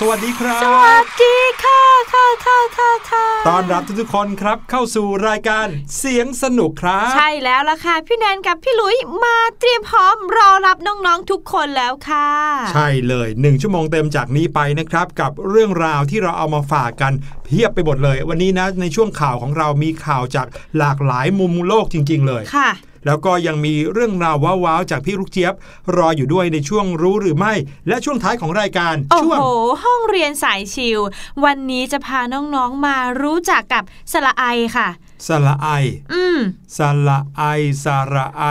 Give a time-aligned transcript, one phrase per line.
[0.00, 5.66] สวัสดีครับ สวัสดีค่ะค่ะค่ะค่ะค่ะตอนรับทุกๆคนครับเข้าสู่รายการ
[5.98, 12.28] เสียงสนุกครับ ใช่แล้วล่ะค่ะ พี่แนนกับพี่หลุยมาเตรียมพร้อมรอรับน้องๆทุกคนแล้วค่ะ
[12.72, 17.12] ใช่เลยหนึ่งชั่วโมงเต็มจากนี้ไปนะครับ กับเรื่องราวที่เราเอามาฝากกัน
[17.44, 20.46] เพียบไปหมดเลย วันนี้นะในช่วงข่าวของเรามีข่าวจาก
[20.78, 22.70] หลากหลายมุมโลกจริง ๆ เลยค่ะ
[23.08, 25.54] แล้วก็ยังมีเรื่องราวว้าวๆจากพี่ลูกเจี๊ยบ
[25.96, 27.54] รออยู่ด้วยในช่วงรู้หรือไม่
[27.88, 29.44] และช่วงท้ายของรายการโอ้ช่วงโห
[29.84, 31.00] ห้องเรียนสายชิล
[31.44, 34.44] วันนี้จะพาน้องๆมารู้จักกับสระไอ
[34.76, 34.88] ค่ะ
[35.26, 35.68] สระไอ
[36.12, 36.38] อืม
[36.76, 37.42] สระไอ
[37.84, 38.44] สระไอ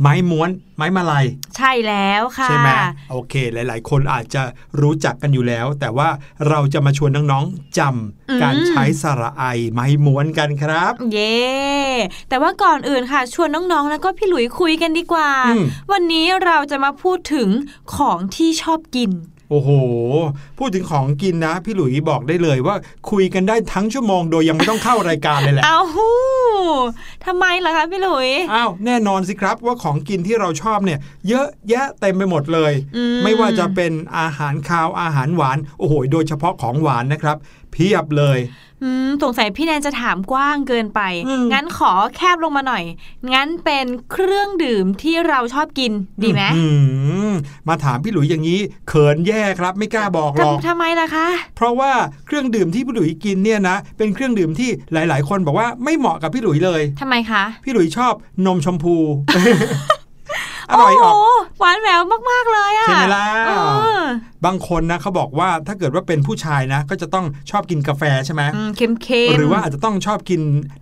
[0.00, 1.26] ไม้ม้วน ไม้มาลัย
[1.56, 2.68] ใช่แล้วค่ะ ใช่ไหม
[3.10, 4.42] โอเค หลาย ๆ คนอาจจะ
[4.80, 6.08] รู้จักกันอยู่แล้ว แต่ว่า
[6.48, 11.44] เราจะมาชวนน้องๆจำการใช้สระไอไม้ม้วนกันครับ เย่
[12.28, 17.48] แต่ว่าก่อนอื่นค่ะ ชวนน้องๆแล้วก็พี่หลุยคุยกันดีกว่าอืมวันนี้เราจะมาพูดถึง
[17.96, 19.10] ของที่ชอบกิน
[19.50, 19.70] โอ้โห
[20.58, 22.76] พูดถึงของกินนะ พี่หลุยบอกได้เลยว่า
[23.10, 26.10] คุยกันได้ทั้งชั่วโมงโดยยังไม่ต้องเข้ารายการเลยแหละ เอาหู
[27.26, 30.98] ทำไมล่ะคะพี่หลุย อ้าวแน่นอนสิครับว่าของกินที่เราชอบเนี่ย
[31.28, 37.36] เยอะแยะเต็มไปหมดเลยอืมไม่ว่าจะเป็นอาหารคาวอาหารหวาน โอ้โห โดยเฉพาะของหวานนะครับ
[37.74, 38.38] เพียบเลย
[38.82, 42.84] อืมสงสัยพี่แนนจะถามกว้างเกินไปอืมงั้นขอแคบลงมาหน่อย
[43.32, 45.92] งั้นเป็นเครื่องดื่มที่เราชอบกิน
[46.22, 47.32] ดีไหมอื้อหือ
[47.68, 51.92] มาถามพี่หลุยอย่างนี้ เขินแย่ครับไม่กล้าบอกหรอกทำทำไมล่ะคะ เพราะว่า
[52.26, 58.12] เครื่องดื่มที่พี่หลุยกินเนี่ยนะ เป็นเครื่องดื่มที่หลาย ๆ คนบอกว่าไม่เหมาะกับพี่หลุยเลยทำไมคะ พี่หลุยชอบ
[58.46, 58.96] นมชมพู
[60.70, 61.24] อร่อยออกโโห
[61.60, 62.00] หวานแหวว
[62.30, 63.52] มาก ๆ เลยอะใช่ไหมล่ะเอ
[63.98, 64.00] อ
[64.46, 70.40] บางคนนะเขาบอกว่าถ้าเกิดว่าเป็นผู้ชายนะ ก็จะต้องชอบกินกาแฟใช่ไหมอืมเค็มๆหรือว่าอาจจะต้องชอบกิน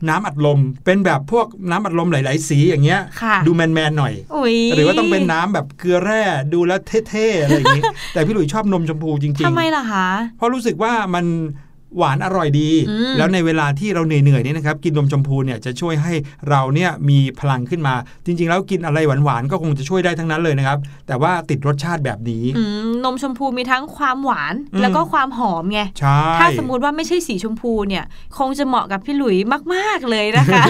[0.08, 7.82] น้ำอัดลม เป็นแบบพวกน้ำอัดลมหลาย ๆ สีอย่างเงี้ยค่ะดูแมน ๆ หน่อยอุ๊ยหรือว่าต้องเป็นน้ำแบบเกลือแร่ดูแล้วเท่ ๆ อะไรอย่างงี้
[8.12, 11.25] แต่พี่หลุยชอบนมชมพูจริงทำไมล่ะคะๆเพราะรู้สึกว่ามัน
[11.97, 16.12] หวานอร่อยดีอืมแล้วในเวลาที่เราเหนื่อยๆเนี่ยนะครับกินนมชมพูเนี่ยจะช่วยให้
[16.49, 17.94] เราเนี่ยมีพลังขึ้นมา
[18.27, 28.05] จริง ๆ แล้วกินอะไรหวานๆก็คงจะช่วยได้ทั้งนั้นเลยนะครับ แต่ว่าติดรสชาติแบบนี้อืมนมชมพูมีทั้งความหวานอืมแล้วก็ความหอมไงใช่ถ้าสมมุติว่าไม่ใช่สีชมพูเนี่ย
[28.39, 29.37] คงจะเหมาะกับพี่หลุย
[29.75, 30.65] มาก ๆเลยนะคะ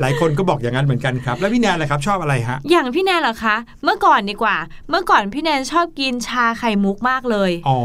[0.00, 4.56] หลายคนก็บอกอย่างนั้นเหมือนกันครับ แล้วพี่แนนล่ะครับชอบอะไรฮะ อย่างพี่แนนเหรอคะ เมื่อก่อนดีกว่า
[4.90, 7.78] เมื่อก่อนพี่แนนชอบกินชาไข่มุกมากเลย อ๋อ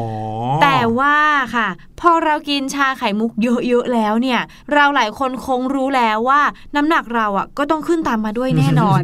[0.64, 1.16] แต่ว่า
[1.56, 1.68] ค่ะ
[2.02, 3.32] พอเรากินชาไข่มุก
[3.68, 4.40] เยอะๆแล้วเนี่ย
[4.74, 6.42] เราหลายคนคงรู้แล้วว่า
[6.76, 9.04] น้ำหนักเราอะก็ต้องขึ้นตามมาด้วยแน่นอน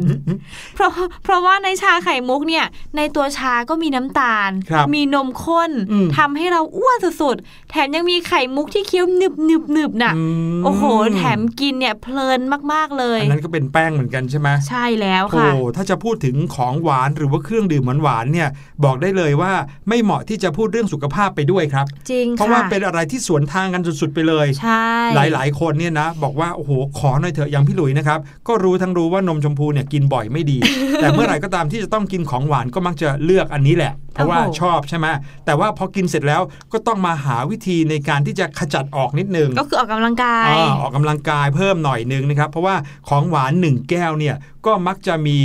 [0.74, 0.90] เพราะ
[1.24, 2.66] เพราะว่าในชาไข่มุกเนี่ย
[2.96, 10.14] ในตัวชาก็มีน้ำตาลครับมีนมข้นอืมทำให้เราอ้วนสุดๆแถมยังมีไข่มุกที่เคี้ยวหนึบหนึบหนึบๆน่ะ
[10.56, 10.82] มโอ้โห
[11.16, 12.40] แถมกินเนี่ยเพลิน
[12.72, 18.48] มากๆเลยอันนั้นก็เป็นแป้งเหมือนกันใช่ไหมใช่แล้วโอ้ค่ะถ้าจะพูดถึงของหวานหรือว่าเครื่องดื่มหวานๆเนี่ย
[18.84, 19.52] บอกได้เลยว่า
[19.88, 28.18] ไม่เหมาะที่จะพูดเรื่องสุขภาพไปด้วยครับ จริงเพราะค่ะว่าเป็นอะไรที่สวนทางกันสุดๆไปเลยใช่หลายๆ คนเนี่ยนะ บอกว่าโอ้โหขอหน่อยเถอะอย่างพี่หลุยนะครับ
[28.48, 30.58] ก็รู้ทั้งรู้ว่านมชมพูเนี่ยกินบ่อยไม่ดี
[31.02, 35.06] แต่เมื่อไหร่ก็ตามที่จะต้องกินของหวานก็มักจะเลือกอันนี้แหละ เพราะว่าโอ้โหชอบใช่ไหม
[35.46, 36.42] แต่ว่าพอกินเสร็จแล้ว
[36.72, 42.76] ก็ต้องมาหาวิธีในการที่จะขจัดออกนิดนึงก็คือออกกำลังกายอ่าออกกำลังกายเพิ่มหน่อยนึงนะครับเพราะว่า
[43.08, 44.36] ของหวานหนึ่งแก้วเนี่ย
[44.66, 45.38] ก็มักจะมี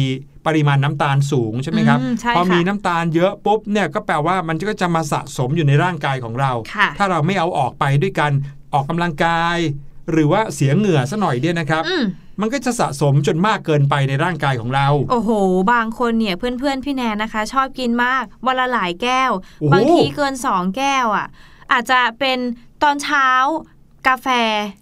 [0.46, 8.32] ปริมาณน้ำตาลสูงใช่ไหมครับอืมใช่พอค่ะมีน้ำตาลเยอะปุ๊บเนี่ยก็แปลว่ามันก็จะมาสะสมอยู่ในร่างกายของเราค่ะถ้าเราไม่เอาออกไปด้วยกัน
[8.74, 9.58] ออกกำลังกาย
[10.12, 12.04] หรือว่าเสียเหงื่อซะหน่อยเนี่ยนะครับอืม
[12.42, 15.32] มันก็จะสะสมจนมากเกินไปในร่างกายของเรา โอ้โห
[15.74, 21.28] บางคนเนี่ยเพื่อนๆ พี่แนนนะคะ ชอบกินมากวันละหลายแก้วโอ้โหบางทีเกินสองแก้วอะ
[21.72, 22.38] อาจจะเป็น
[22.84, 23.28] ตอนเช้า
[24.08, 24.28] กาแฟ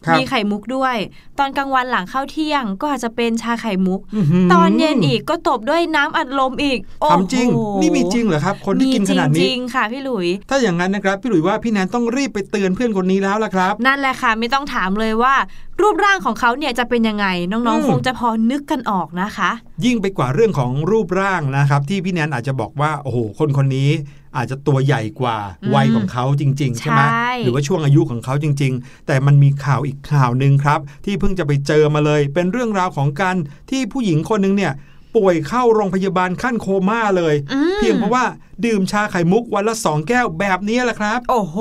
[0.06, 0.96] ครับมีไข่มุกด้วย
[1.40, 7.48] ตอนกลางวันหลังเข้าเที่ยงก็อาจจะเป็นชาไข่มุกอื้อหืตอนเย็นอีกก็ตบด้วยน้ำอัดลมอีกโอ้โหทำจริง
[7.82, 15.36] นี่มีจริงเหรอครับ คนที่กินขนาดมีจนี้ริงๆค่ะพี่หลุย ถ้าอย่างนั้นนะครับ พี่หลุยว่าพี่แนนต้องรีบไปเตือนเพื่อนคนนี้แล้วล่ะครับ นั่นแหละค่ะไม่ต้องถามเลยว่า
[15.82, 19.52] รูปร่างของเขาเนี่ยจะเป็นยังไงน้องอืมๆคงจะพอนึกกันออกนะคะ
[19.86, 23.90] ยิ่งไปกว่าเรื่องของรูปร่างนะครับ ที่พี่แนนอาจจะบอกว่าโอ้โหคนคนนี้
[24.36, 33.36] อาจจะตัวใหญ่กว่าอืมวัยของเขาจริง ๆ ใช่ไหมใช่หรือว่าช่วงอายุของเขาจริง ๆ แต่มันมีข่าวอีกข่าวหนึ่งครับ ที่เพิ่งจะไปเจอมาเลย เป็นเรื่องราวของการ
[33.70, 34.74] ที่ผู้หญิงคนหนึงเนี่ย
[35.18, 38.26] ป่วยเข้าโรงพยาบาลขั้นโคม่าเลยอืมเพียงเพราะว่า
[38.66, 41.56] ดื่มชาไข่มุกวันละสองแก้วแบบนี้แหละครับ โอ้โห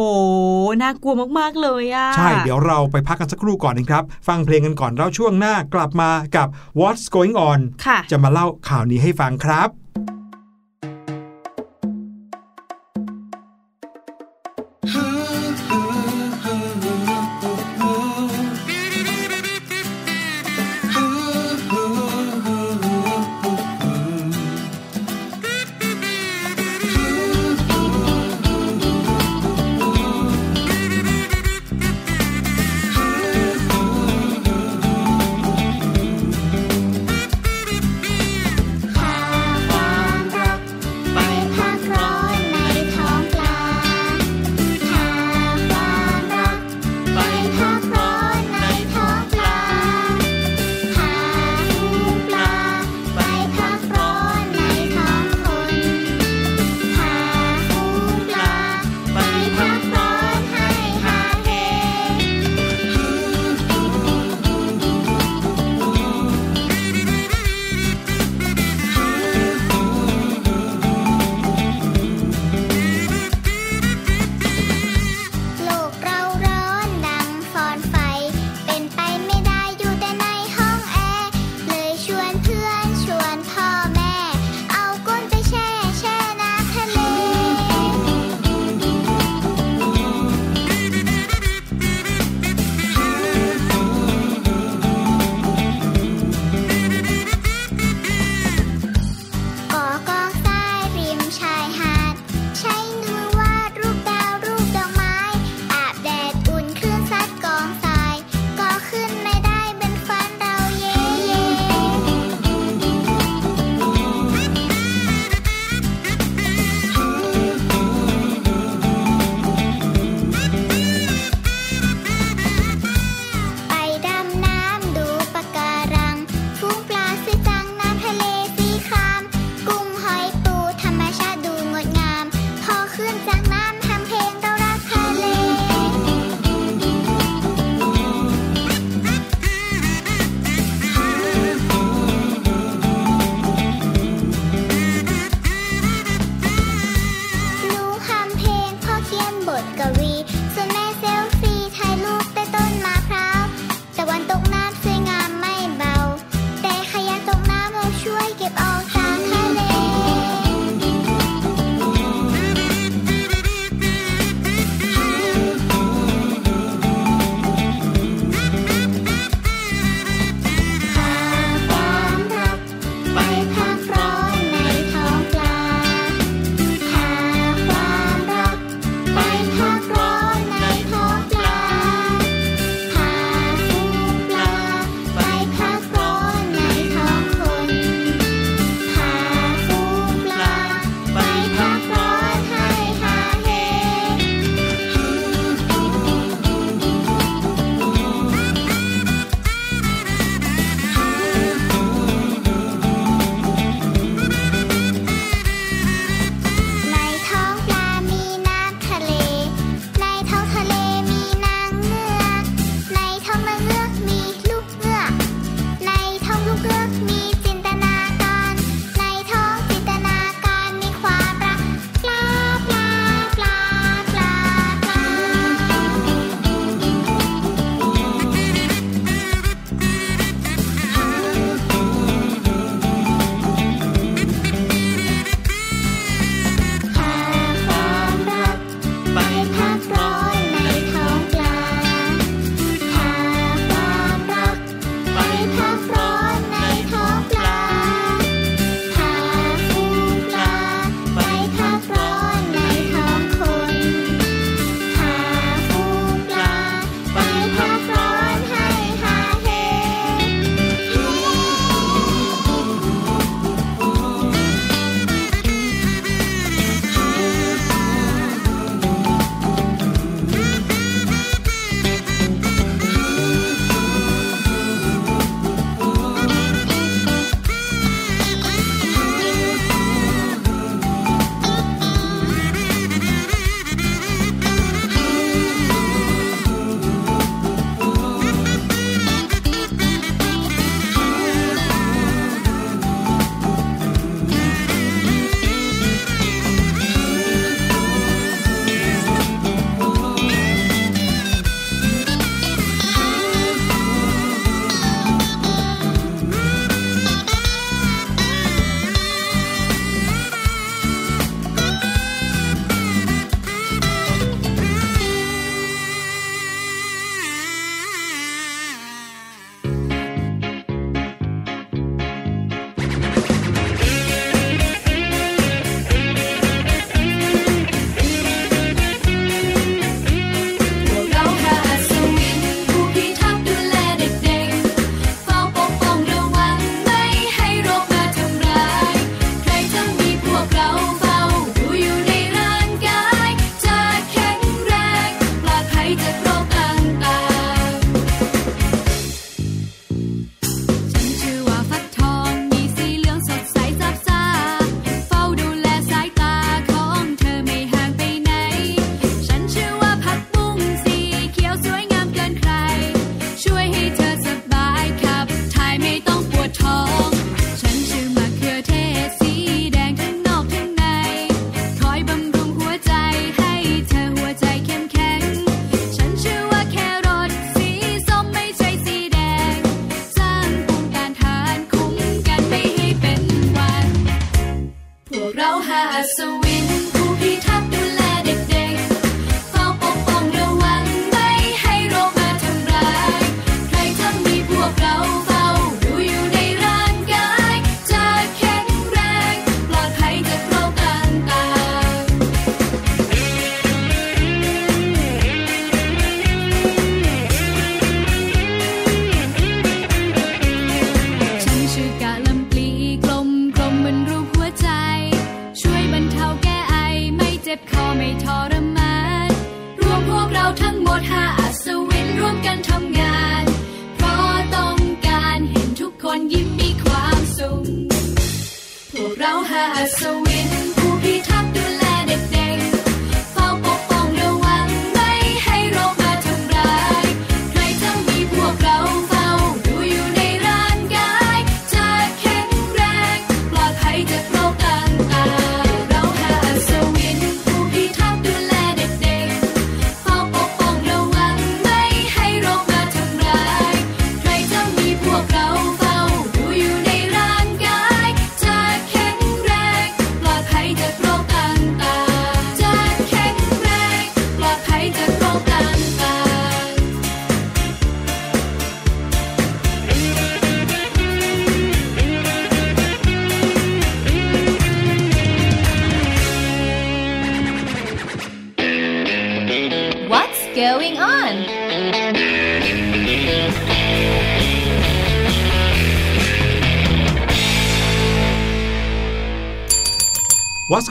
[0.83, 6.49] น่ากลัวมาก ๆ เลยอะใช่ เดี๋ยวเราไปพักกันสักครู่ก่อนนะครับ ฟังเพลงกันก่อนแล้วช่วงหน้ากลับมากับ
[6.79, 9.69] What's Going On ค่ะจะมาเล่าข่าวนี้ให้ฟังครับ「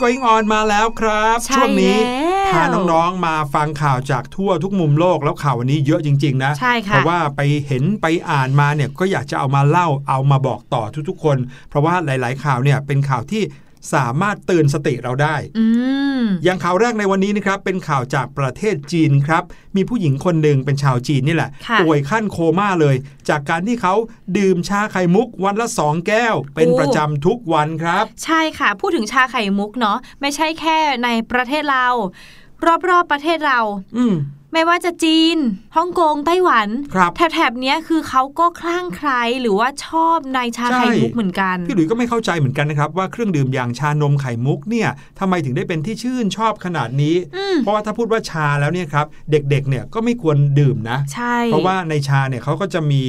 [0.07, 11.37] going on มาแล้วครับใช่ช่วงนี้แล้วพาน้องๆมาฟังข่าวจากทั่วทุกมุมโลกแล้วข่าววันนี้เยอะจริง ๆนะใช่ค่ะเพราะว่าไปเห็นไปอ่านมาเนี่ยก็อยากจะเอามาเล่าเอามาบอกต่อทุกๆคน
[11.69, 13.43] เพราะว่าหลาย ๆ ข่าวเนี่ยเป็นข่าวที่
[13.93, 15.65] สามารถเตือนสติเราได้อื
[16.21, 19.43] มอย่างข่าวแรกในวันนี้นะครับ เป็นข่าวจากประเทศจีนครับ
[19.75, 22.95] มีผู้หญิงคนหนึ่งเป็นชาวจีนนี่แหละค่ะป่วยขั้นโคม่าเลย
[23.29, 23.93] จากการที่เขา
[24.37, 31.87] ดื่มชาไข่มุกวันละสองแก้ว เป็นโอ้ประจำทุกวันครับ ใช่ค่ะ พูดถึงชาไข่มุกเนาะไม่ใช่แค่ในประเทศเรา
[32.89, 33.59] รอบๆประเทศเรา
[33.97, 34.15] อืม
[34.57, 35.37] ไม่ว่าจะจีน
[35.77, 44.89] ฮ่องกงไต้หวันครับแถบๆเนี้ยคือเขาก็คลั่งไคล้หรือว่าชอบในชาไข่มุกเหมือนกันพี่หลุยส์ก็ไม่เข้าใจเหมือนกันนะครับ ว่าเครื่องดื่มอย่างชานมไข่มุกเนี่ย
[45.19, 53.03] ทำไมถึงได้เป็นที่ชื่นชอบขนาดนี้อืมเพราะว่าถ้าพูดว่าชาแล้วเนี่ยครับเด็กๆเนี่ยก็ไม่ควรดื่มนะใช่เพราะว่าในชาเนี่ยเขาก็จะมี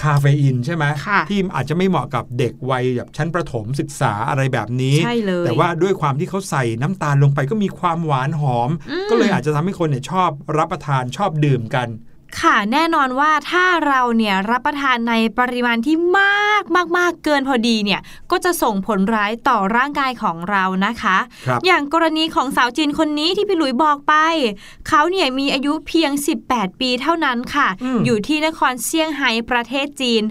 [0.00, 11.88] คาเฟอีนใช่ไหมค่ะที่อาจจะไม่เหมาะกับเด็กวัยแบบชั้นประถมศึกษาอะไรแบบนี้ใช่เลยแต่ว่าด้วยความที่เขาใส่น้ำตาลลงไปก็มีความหวานหอมอืมก็เลยอาจจะทำให้คนเนี่ยชอบรับประทานชอบดื่มกัน
[12.40, 21.16] ค่ะแน่นอนว่าถ้าเราเนี่ยรับประทานในปริมาณที่มากมากมากเกินพอดีเนี่ยก็จะส่งผลร้ายต่อร่างกายของเรานะคะ
[21.46, 24.14] ครับอย่างกรณีของสาวจีนคนนี้ที่พี่หลุยบอกไป
[24.88, 26.10] เขาเนี่ยมีอายุเพียง
[26.46, 30.22] 18 ปีเท่านั้นค่ะอืมอยู่ที่นครเซี่ยงไฮ้ประเทศจีน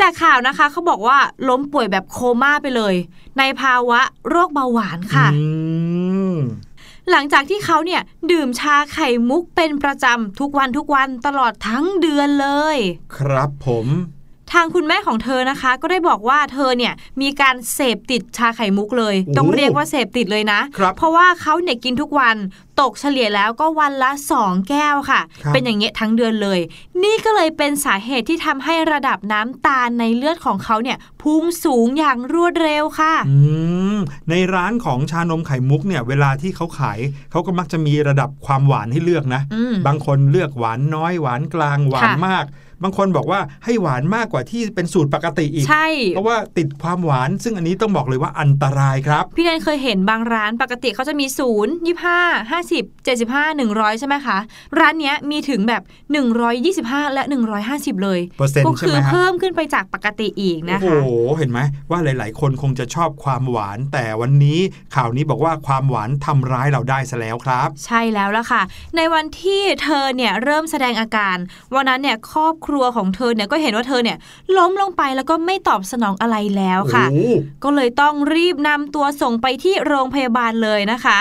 [0.00, 2.94] จากข่าวนะคะเขาบอกว่าล้มป่วยแบบโคม่าไปเลย
[3.38, 5.44] ในภาวะโรคเบาหวานค่ะอื
[6.32, 6.34] ม
[7.10, 12.76] หลังจากที่เขาเนี่ยดื่มชาไข่มุกเป็นประจำทุกวันทุกวันตลอดทั้งเดือนเลย
[13.16, 13.86] ครับผม
[14.52, 22.36] ทางคุณแม่ของเธอนะคะ ก็ได้บอกว่าเธอเนี่ยมีการเสพติดชาไข่มุกเลยโอ้ต้องเรียกว่าเสพติดเลยนะครับเพราะว่าเขาเนี่ยกินทุกวัน
[22.80, 24.10] ตกเฉลี่ยแล้วก็วันละ
[24.40, 26.60] 2 แก้วค่ะครับเป็นอย่างเงี้ยทั้งเดือนเลย
[27.04, 33.36] นี่ก็เลยเป็นสาเหตุที่ทำให้ระดับน้ำตาลในเลือดของเขาเนี่ยพุ่งสูงอย่างรวดเร็วค่ะอื
[33.96, 33.98] ม
[34.30, 36.98] ในร้านของชานมไข่มุกเนี่ยเวลาที่เขาขาย
[37.30, 42.46] เขาก็มักจะมีระดับความหวานให้เลือกนะอืมบางคนเลือกหวานน้อยหวานกลางหวานค่ะมาก
[42.82, 54.38] บางคนบอกว่าให้หวานมากกว่าที่เป็นสูตรปกติอีก ใช่ เพราะว่าติดความหวาน ซึ่งอันนี้ต้องบอกเลยว่าอันตรายครับ พี่แนนเคยเห็นบางร้านปกติเขาจะมี0 25 50 75 100ใช่ไหมคะ
[54.78, 55.82] ร้านเนี้ยมีถึงแบบ
[56.48, 57.22] 125และ
[57.62, 61.58] 150เลยเปอร์เซ็นต์ก็ใช่คืไหมฮะเพิ่มขึ้นไปจากปกติอีกนะโอ้คะโห เห็นไหม
[61.90, 64.58] ว่าหลาย ๆ คนคงจะชอบความหวาน แต่วันนี้
[64.96, 68.62] ข่าวนี้บอกว่าความหวานทำร้ายเราได้ซะแล้วครับ ใช่แล้วล่ะค่ะ
[68.96, 71.36] ในวันที่เธอเนี่ยเริ่มแสดงอาการ
[71.74, 74.16] วันนั้นเนี่ยครอบครัวของเธอเนี่ยก็เห็นว่าเธอเนี่ย
[74.56, 77.32] ล้มลงไปแล้วก็ไม่ตอบสนองอะไรแล้วค่ะโอ้
[77.64, 81.18] ก็เลยต้องรีบนำตัวส่งไปที่โรงพยาบาลเลยนะคะ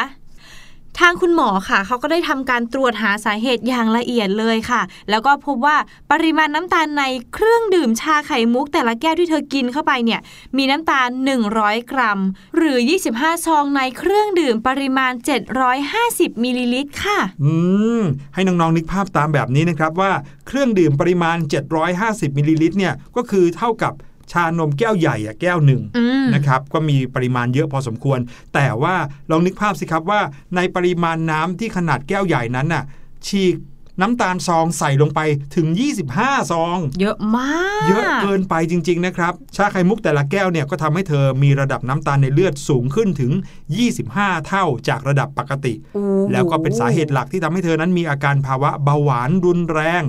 [1.00, 5.78] ทางคุณหมอค่ะเขาก็ได้ทำการตรวจหาสาเหตุอย่างละเอียดเลยค่ะ แล้วก็พบว่า
[6.12, 10.22] ปริมาณน้ำตาลในเครื่องดื่มชาไข่มุก แต่ละแก้วที่เธอกินเข้าไปเนี่ย
[10.58, 11.10] มีน้ำตาล
[11.50, 12.20] 100 กรัม
[12.58, 12.78] หรือ
[13.12, 15.14] 25 ซองในเครื่องดื่มปริมาณ
[15.78, 17.54] 750มิลลิลิตรค่ะ อื
[18.00, 18.02] ม
[18.34, 20.12] ให้น้องๆนึกภาพตามแบบนี้นะครับว่า
[20.48, 21.38] เครื่องดื่มปริมาณ
[21.88, 23.94] 750มิลลิลิตรเนี่ยก็คือเท่ากับ
[24.32, 28.20] ชานมแก้วใหญ่อะแก้วหนึ่งอืมนะครับก็มีปริมาณเยอะพอสมควร
[28.54, 28.96] แต่ว่า
[29.32, 30.22] ลองนึกภาพสิครับว่า
[30.56, 32.84] ในปริมาณน้ำที่ขนาดแก้วใหญ่นั้นน่ะ
[33.28, 33.56] ฉีก
[34.02, 35.20] น้ำตาลซองใส่ลงไป
[35.56, 35.68] ถึง
[36.10, 43.32] 25 ซอง เยอะมาก เยอะเกินไปจริง ๆ นะครับ ชาไข่มุกแต่ละแก้วเนี่ยก็ทำให้เธอมีระดับน้ำตาลในเลือดสูงขึ้นถึง
[43.90, 50.04] 25 เท่าจากระดับปกติโอ้โหแล้วก็เป็นสาเหตุหลักที่ทำให้เธอนั้นมีอาการภาวะเบาหวานรุนแรง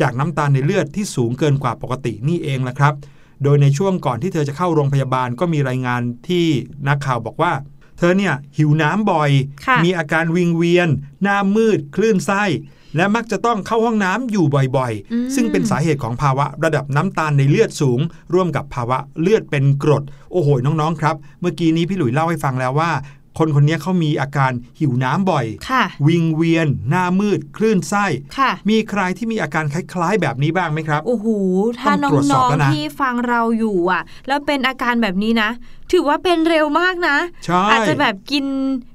[0.00, 2.94] จากน้ำตาลในเลือดที่สูงเกินกว่าปกตินี่เองแหละครับ
[3.42, 6.46] โดยในช่วงก่อนที่เธอจะเข้าโรงพยาบาลก็มีรายงานที่
[6.88, 7.52] นักข่าวบอกว่า
[7.98, 9.30] เธอเนี่ยหิวน้ำบ่อย
[9.66, 10.88] ค่ะมีอาการวิงเวียน
[11.22, 12.44] หน้ามืด คลื่นไส้
[12.96, 18.00] และมักจะต้องเข้าห้องน้ำอยู่บ่อยอืมๆซึ่งเป็นสาเหตุของภาวะระดับน้ำตาลในเลือดสูง
[18.34, 20.02] ร่วมกับภาวะเลือดเป็นกรด
[20.32, 22.90] โอ้โหน้องๆครับ เมื่อกี้นี้พี่หลุยเล่าให้ฟังแล้วว่า
[23.38, 28.06] คนคนนี้เขามีอาการหิวน้ำบ่อยค่ะวิงเวียน หน้ามืด คลื่นไส้
[28.38, 31.26] ค่ะมีใครที่มีอาการคล้ายๆ แบบนี้บ้างไหมครับ โอ้โห
[31.80, 35.50] ถ้าต้องตรวจสน้อบองแล้วนะๆที่ฟังเราอยู่อะ แล้วเป็นอาการแบบนี้นะ
[35.92, 38.44] ถือว่าเป็นเร็วมากนะใช่อาจจะแบบกิน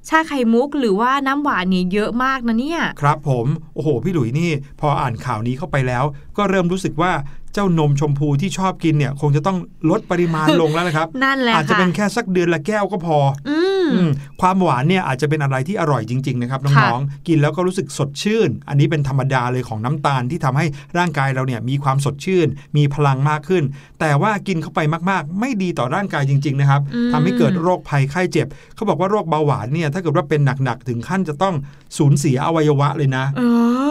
[0.10, 6.04] ชาไข่มุก หรือว่าน้ำหวานเนี่ยเยอะมากนะเนี่ย ครับผม โอ้โห พี่หลุยนี่ พออ่านข่าวนี้เข้าไปแล้ว
[6.38, 7.12] ก็เริ่มรู้สึกว่า
[7.54, 9.58] เจ้านมชมพูที่ชอบกินเนี่ย คงจะต้อง
[9.90, 13.18] ลดปริมาณลงแล้วนะครับ นั่นแหละอาจจะค่ะเป็นแค่สักเดือนละแก้วก็พอ
[13.50, 14.10] อืมอืม
[14.42, 20.66] ความหวานเนี่ยอาจจะเป็นอะไรที่อร่อยจริง ๆ นะครับน้องๆกินแล้วก็รู้สึกสดชื่น อันนี้เป็นธรรมดาเลยของน้ำตาลที่ทำให้
[20.98, 23.64] ร่างกายเราเนี่ยมีความสดชื่น มีพลังมากขึ้น
[24.00, 24.80] แต่ว่ากินเข้าไป
[25.10, 31.56] มากๆ ไม่ดีต่อร่างกายจริง ๆ นะครับอืมทำให้เกิดโรคภัยไข้เจ็บ เขาบอกว่าโรคเบาหวานเนี่ยถ้าเกิดว่าเป็นหนักๆถึงขั้นจะต้อง
[31.97, 33.41] สูญเสียอวัยวะเลยนะเอ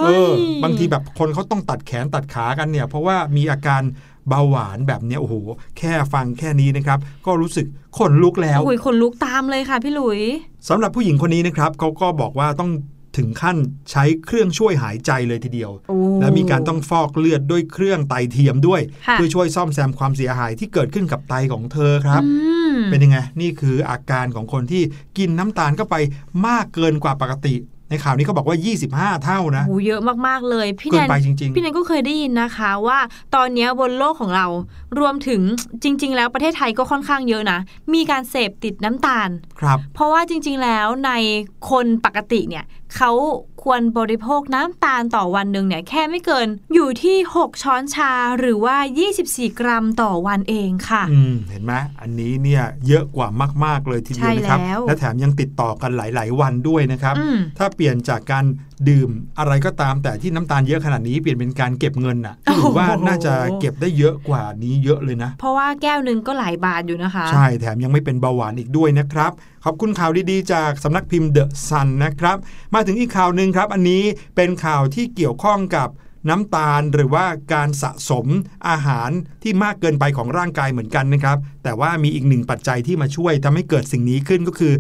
[0.05, 0.31] เออ
[0.63, 3.83] บางทีแบบคนเขาต้องตัดแขนตัดขากันเนี่ย เพราะว่ามีอาการ
[4.29, 5.35] เบาหวานแบบเนี้ยโอ้โห
[5.79, 7.67] แค่ฟังแค่นี้นะครับ ก็รู้สึก
[7.99, 10.21] ขนลุกแล้วโอ้ยขนลุกตามเลยค่ะพี่หลุย
[10.69, 12.71] สำหรับผู้หญิงคนนี้นะครับเขาก็บอกว่าต้อง
[13.17, 13.57] ถึงขั้น
[13.91, 22.31] ใช้เครื่องช่วยหายใจเลยทีเดียวโอ้และมีการต้องฟอกเลือดด้วยเครื่องไตเทียมด้วยค่ะเพื่อช่วยซ่อมแซมความเสียหายที่เกิดขึ้นกับไตของเธอครับอื
[22.75, 24.83] มเป็นยังไง นี่คืออาการของคนที่
[25.19, 25.97] กินน้ำตาลเข้าไป
[26.47, 27.55] มากเกินกว่าปกติ
[27.91, 28.57] ในข่าวนี้เขาบอกว่า
[29.15, 32.99] 25 เท่านะโอ้เยอะมาก ๆ เลย พี่เกิแนนนไปจริงพี่แนนก็เคยได้ยินนะคะ ว่า
[33.35, 34.47] ตอนเนี้ยบนโลกของเรา
[34.99, 35.41] รวมถึง
[35.83, 37.59] จริง ๆ แล้วประเทศไทยก็ค่อนข้างเยอะนะ
[37.95, 41.13] มีการเสพติดน้ำตาลๆครับ เพราะว่าจริง ๆ แล้วใน
[41.71, 42.65] คนปกติเนี่ย
[42.97, 43.11] เขา
[43.67, 48.77] ควรบริโภคน้ำตาลต่อวันหนึ่งเนี่ยแค่ไม่เกินอยู่ที่ 6 ช้อนชาหรือว่า
[49.19, 53.29] 24 กรัมต่อวันเองค่ะอืมเห็นไหมอันนี้เนี่ยเยอะกว่า
[53.65, 58.45] มาก ๆ เลยทีเดียวนะครับใช่แล้วและแถมยังติดต่อกันหลาย ๆ วันด้วยนะครับอืมถ้าเปลี่ยนจากการ
[58.89, 69.33] ดื่มอะไรก็ตามแต่ที่น้ำตาลเยอะขนาดนี้เปลี่ยนเป็นการเก็บเงินน่ะถือว่าน่าจะเก็บได้เยอะกว่านี้เยอะเลยนะ เพราะว่าแก้วหนึ่งก็หลายบาทอยู่นะคะ ใช่แถมยังไม่เป็นเบาหวานอีกด้วยนะครับ
[69.65, 72.37] ขอบคุณข่าวดีๆ จากสำนักพิมพ์เดอะซันนะครับ
[72.75, 74.03] มาถึงอีกข่าวหนึ่งครับ อันนี้
[74.37, 75.91] เป็นข่าวที่เกี่ยวข้องกับ
[76.31, 78.27] น้ำตาลหรือว่าการสะสม
[78.69, 79.11] อาหาร
[79.43, 84.75] ที่มากเกินไปของร่างกายเหมือนกันนะครับ แต่ว่ามีอีกหนึ่งปัจจัยที่มาช่วยทำให้เกิดสิ่งนี้ขึ้นก็คือ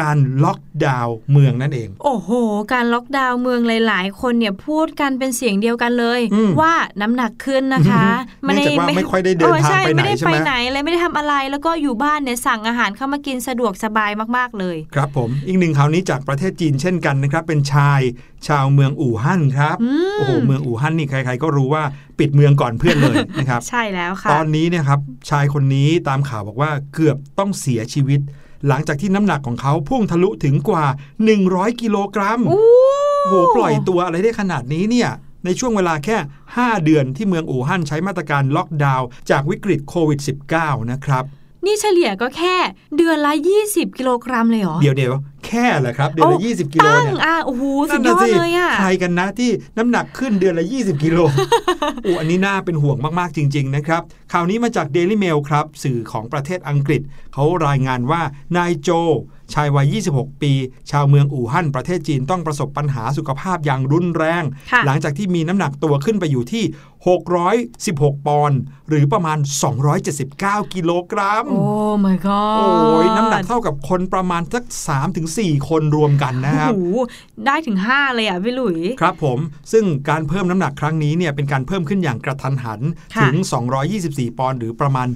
[0.00, 2.30] การล็อกดาวน์เมืองนั่นเอง โอ้โห
[2.72, 8.06] การล็อกดาวน์เมืองหลาย ๆ คนเนี่ยพูดกันเป็นเสียงเดียวกันเลยอืมว่าน้ำหนักขึ้นนะคะ
[8.42, 18.00] เนื่องจากว่าไม่ค่อยได้เดินออทางใช่ไปไหนไม่ได้ใช่ไปไหมไหนเลยไม่ได้ทำอะไรแล้วก็อยู่บ้านเนี่ยสั่งอาหารเข้ามากินสะดวกสบายมาก ๆ เลย ครับผมอีกหนึ่งข่าวนี้จากประเทศจีนเช่นกันนะครับเป็นชาย
[18.48, 21.82] ชาวเมืองอู่ฮั่นครับอืมโอ้โหเมืองอู่ฮั่นนี่ใคร ๆ ก็รู้ว่า
[22.18, 28.20] ปิดเมืองก่อนเพื่อนเลยนะครับ ใช่แล้วค่ะตอนนี้เนี่ยครับชายคนนี้ตามข่าวบอกว่าเกือบต้องเสียชีวิต
[28.68, 30.84] หลังจากที่น้ำหนักของเขาพุ่งทะลุถึงกว่า
[31.32, 32.60] 100 กิโลกรัมโอ้
[33.24, 35.10] โอ้โหปล่อยตัวอะไรได้ขนาดนี้เนี่ย
[35.44, 36.16] ในช่วงเวลาแค่
[36.50, 40.20] 5 เดือนที่เมืองอู่ฮั่นใช้มาตรการล็อกดาวน์จากวิกฤตโควิด
[40.56, 41.24] -19 นะครับ
[41.66, 42.56] นี่เฉลี่ยก็แค่
[42.96, 43.32] เดือนละ
[43.66, 45.14] 20 กิโลกรัมเลยเหรอ เดี๋ยวเดี๋ยว
[45.46, 51.18] แค่เหรอครับ เดือนละโอ้20 กิโลตั้งเนี่ยอะโอ้โหสุนั่ดนยน่ะอดสิเลยอะใครกันนะที่น้ำหนักขึ้นเดือนละ 20 กิโล
[52.02, 54.02] โอ้อันนี้น่าเป็นห่วงมากๆจริง ๆ นะครับ
[54.32, 57.02] ข่าวนี้มาจาก Daily Mail ครับ สื่อของประเทศอังกฤษ
[57.34, 58.22] เขารายงานว่า
[58.56, 58.90] นายโจ
[59.54, 60.52] ชายวัย 26 ปี
[60.90, 66.64] ชาวเมืองอู่ฮั่นประเทศจีนต้องประสบปัญหาสุขภาพอย่างรุนแรงค่ะหลังจากที่มีน้ำหนักตัวขึ้นไปอยู่ที่
[67.44, 69.38] 616 ปอนด์หรือประมาณ
[70.06, 71.64] 279 กิโลกรัม โอ้
[72.04, 74.64] my god โอ้ยน้ำหนักเท่ากับคนประมาณสัก
[75.04, 75.33] 3-4
[75.68, 76.98] คนรวมกันนะครับโอ้โห
[77.46, 79.38] ได้ถึง 5 เลยอะพี่หลุย ครับผม
[79.72, 82.80] ซึ่งการเพิ่มน้ำหนักครั้งนี้เนี่ยเป็นการเพิ่มขึ้นอย่างกระทันหัน
[83.14, 83.36] ค่ะถึง
[83.90, 85.08] 224 ปอนด์หรือประมาณ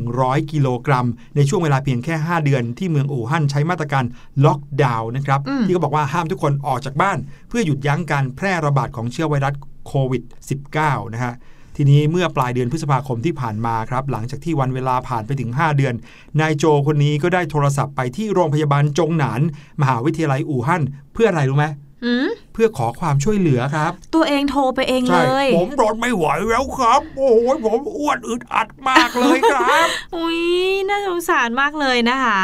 [0.00, 1.06] 100 กิโลกรัม
[1.36, 4.04] ในช่วงเวลาเพียงแค่ 5 เดือนที่เมืองอู่ฮั่นใช้มาตรการ
[4.44, 9.54] ล็อกดาวน์นะครับอืมที่เขาบอกว่าห้ามทุกคนออกจากบ้าน เพื่อหยุดยั้งการแพร่ระบาดของเชื้อไวรัส
[9.86, 10.22] โควิด
[10.68, 11.34] -19 นะฮะ
[11.76, 15.94] ทีนี้เมื่อปลายเดือนพฤษภาคมที่ผ่านมาครับหลังจากที่วันเวลาผ่านไปถึง 5 เดือน
[16.40, 19.40] นายโจคนนี้ก็ได้โทรศัพท์ไปที่โรงพยาบาลจงหนาน
[19.80, 20.82] มหาวิทยาลัยอู่ฮั่น
[21.12, 21.66] เพื่ออะไรรู้ไหม
[22.04, 30.40] อืมเพื่อขอความช่วยเหลือครับ ตัวเองโทรไปเองเลใช่ยผมรนไม่ไหวแล้วครับ โอ้ยผมอ้วนอึดอัดมากเลยครับ อุ้ย
[30.88, 32.40] น่าสงสารมากเลยนะคะ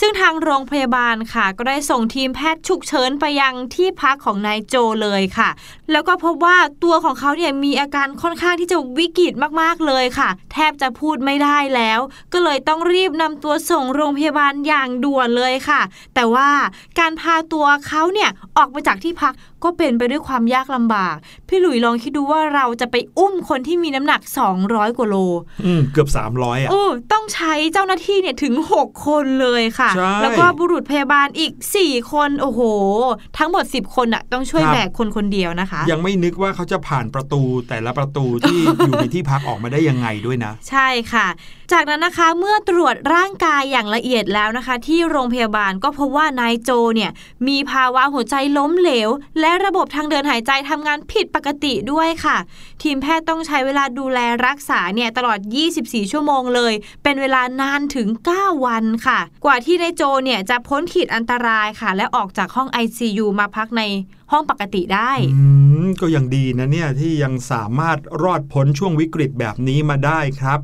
[0.00, 5.50] ซึ่งทางโรงพยาบาลค่ะ ก็ได้ส่งทีมแพทย์ฉุกเฉินไปยังที่พักของนายโจเลยค่ะ
[5.90, 12.00] แล้วก็พบว่าตัวของเขาเนี่ยมีอาการค่อนข้างที่จะวิกฤตมากๆเลยค่ะ แทบจะพูดไม่ได้แล้ว
[12.32, 15.80] ก็เลยต้องรีบนำตัวส่งโรงพยาบาลอย่างด่วนเลยค่ะ
[16.14, 16.48] แต่ว่า
[16.98, 21.16] การพาตัวเขาเนี่ยออกมาจากที่พักก็เป็นไปด้วยความยากลำบาก
[21.48, 24.20] พี่หลุยลองคิดดูว่าเราจะไปอุ้มคนที่มีน้ำหนัก
[24.58, 25.16] 200กว่าโล
[25.64, 32.60] อืมเกือบ 300 อะโอ้ต้องใช้เจ้าหน้าที่เนี่ยถึง 6 คนเลยค่ะใช่แล้วก็บุรุษพยาบาลอีก 4 คน โอ้โห
[33.38, 41.26] ทั้งหมด 10 คนอะ ต้องช่วยครับแบกคนคนเดียวนะคะ ยังไม่นึกว่าเขาจะผ่านประตูแต่ละประตูที่อยู่ในที่พักออกมาได้ยังไงด้วยนะ ใช่ค่ะ
[41.72, 47.10] จากนั้นนะคะเมื่อตรวจร่างกายอย่างละเอียดแล้วนะคะ ที่โรงพยาบาลก็พบว่านายโจเนี่ย
[47.48, 52.36] มีภาวะหัวใจล้มเหลวและและระบบทางเดินหายใจทำงานผิดปกติด้วยค่ะ
[52.82, 55.38] ทีมแพทย์ต้องใช้เวลาดูแลรักษาเนี่ยตลอด
[55.74, 58.08] 24 ชั่วโมงเลย เป็นเวลานานถึง
[58.38, 63.82] 9 วันค่ะ กว่าที่นายโจเนี่ยจะพ้นขีดอันตรายค่ะ และออกจากห้อง ICU มาพักใน
[64.32, 65.44] ห้องปกติได้อื
[65.84, 70.60] มก็ยังดีนะเนี่ยที่ยังสามารถรอดพ้นช่วงวิกฤตแบบนี้มาได้ครับ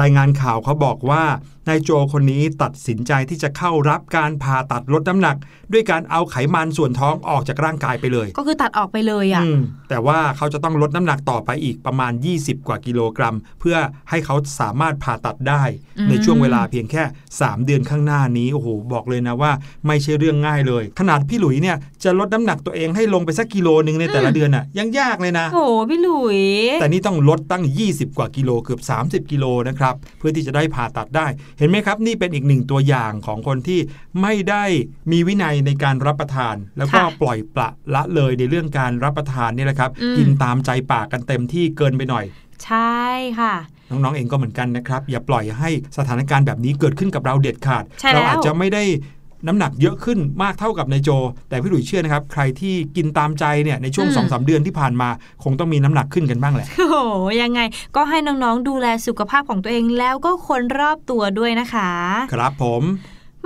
[0.00, 1.22] รายงานข่าวเขาบอกว่า
[1.68, 5.36] นายโจคนนี้ตัดสินใจที่จะเข้ารับการผ่าตัดลดน้ำหนัก
[5.72, 13.76] ด้วยการเอาไขมันส่วนท้องออกจากร่างกายไปเลย ก็คือตัดออกไปเลยอะอืมแต่ว่าเขาจะต้องลดน้ำหนักต่อไปอีกประมาณ 20 กว่ากิโลกรัม เพื่อ
[14.10, 15.62] ให้เขาสามารถผ่าตัดได้
[15.98, 17.02] อืมในช่วงเวลาเพียงแค่
[17.34, 19.52] 3 เดือนข้างหน้านี้โอ้โหบอกเลยนะว่า
[19.86, 25.58] ไม่ใช่เรื่องง่ายเลย ขนาดพี่หลุยเนี่ยจะลดน้ำหนักตัวเองให้ลงไปสักกิโลหนึ่งในแต่ละเดือนน่ะ ยังยากเลยนะโห
[25.88, 26.40] พี่หลุย
[26.80, 31.26] แต่นี่ต้องลดตั้ง 20 กว่ากิโลเกือบ 30 กิโลนะครับ เพื่อที่จะได้ผ่าตัดได้
[31.58, 33.80] เห็นไหมครับ นี่เป็นอีกหนึ่งตัวอย่างของคนที่
[34.22, 34.64] ไม่ได้
[35.12, 42.24] มีวินัยในการรับประทาน แล้วก็ค่ะปล่อยปละละเลยในเรื่องการรับประทานนี่แหละครับอืมกินตามใจปากกันเต็มที่เกินไปหน่อย
[42.64, 42.98] ใช่
[43.40, 43.54] ค่ะ
[43.90, 48.84] น้องๆเองก็เหมือนกันนะครับ อย่าปล่อยให้สถานการณ์แบบนี้เกิดขึ้นกับเราเด็ดขาดใช่แล้วเราอาจจะไม่ได้
[49.46, 51.10] น้ำหนักเยอะขึ้นมากเท่ากับนายโจ
[51.48, 55.08] แต่พี่หลุยเชื่อนะครับ ใครที่กินตามใจเนี่ยในช่วงอืมสองสามเดือนที่ผ่านมา
[55.44, 56.96] คงต้องมีน้ำหนักขึ้นกันบ้างแหละ โอ้โห
[57.42, 57.60] ยังไง
[57.96, 61.90] ก็ให้น้องๆดูแลสุขภาพของตัวเองแล้วก็คนรอบตัวด้วยนะคะ
[62.32, 62.82] ครับผม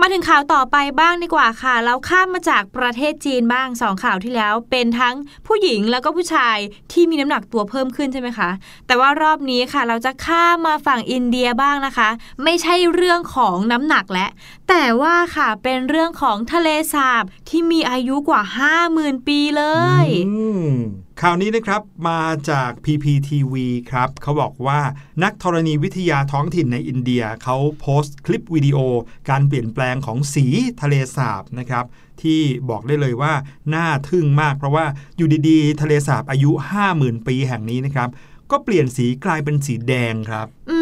[0.01, 5.15] มาถึงข่าวต่อไปบ้างดีกว่าค่ะ เราข้ามมาจากประเทศจีนบ้างสองข่าวที่แล้ว เป็นทั้ง
[5.47, 6.57] ผู้หญิงแล้วก็ผู้ชาย
[6.93, 8.51] ที่มีน้ำหนักตัวเพิ่มขึ้นใช่ไหมคะ
[8.87, 12.09] แต่ว่ารอบนี้ค่ะเราจะข้ามมาฝั่งอินเดียบ้างนะคะ
[12.45, 14.27] ไม่ใช่เรื่องของน้ำหนักและ
[14.69, 18.43] แต่ว่าค่ะเป็นเรื่องของทะเลสาบที่มีอายุกว่า
[18.85, 19.65] 50,000 ปีเล
[20.05, 20.07] ย
[21.25, 23.55] ข่าวนี้นะครับมาจาก PPTV
[23.91, 24.81] ครับเขาบอกว่า
[25.23, 28.79] นักธรณีวิทยาท้องถิ่นในอินเดียเขาโพสต์คลิปวิดีโอ
[29.31, 30.47] การเปลี่ยนแปลงของสี
[30.83, 31.85] ทะเลสาบนะครับ
[32.23, 33.33] ที่บอกได้เลยว่า
[33.75, 36.51] น่าทึ่งมากเพราะว่าอยู่ดีๆ ทะเลสาบอายุ
[36.89, 38.09] 50,000 ปีแห่งนี้นะครับ
[38.51, 40.79] ก็เปลี่ยนสีกลายเป็นสีแดงครับอื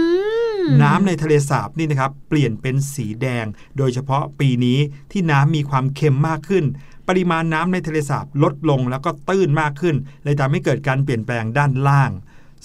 [0.83, 3.45] น้ำในทะเลสาบนี่นะครับเปลี่ยนเป็นสีแดง
[3.79, 4.79] โดยเฉพาะปีนี้
[5.13, 6.65] ที่น้ำมีความเค็มมากขึ้น
[7.09, 12.11] ปริมาณน้ำในทะเลสาบลดลงแล้วก็ตื้นมากขึ้น เลยทำให้เกิดการเปลี่ยนแปลงด้านล่าง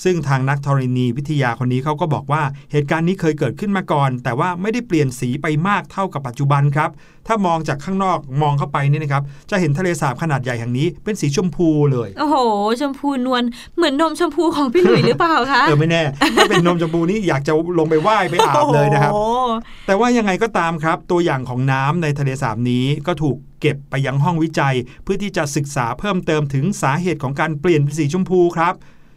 [0.03, 6.89] ซึ่งทางนักธรณีวิทยาคนนี้เขาก็บอกว่าเหตุการณ์นี้เคยเกิดขึ้นมาก่อน แต่ว่าไม่ได้เปลี่ยนสีไปมากเท่ากับปัจจุบันครับ
[7.27, 12.35] ถ้ามองจากข้างนอกมองเข้าไปนี่นะครับ จะเห็นทะเลสาบขนาดใหญ่แห่งนี้เป็นสีชมพูเลย โอ้โห
[12.81, 13.43] ชมพูนวล
[13.77, 16.03] เหมือนนมชมพูของพี่หลุยหรือเปล่าคะเออไม่แน่
[16.35, 19.49] ถ้าเป็นนมชมพูนี่อยากจะลงไปว่ายไปอาบเลยนะครับโอ้โห
[19.87, 28.73] แต่ว่ายังไงก็ตามครับ ตัวอย่างของน้ำในทะเลสาบนี้ก็ถูกเก็บไปยังห้องวิจัย เพื่อที่จะศึกษาเพิ่มเติมถึงสาเหตุของการเปลี่ยนเป็นสีชมพูครับ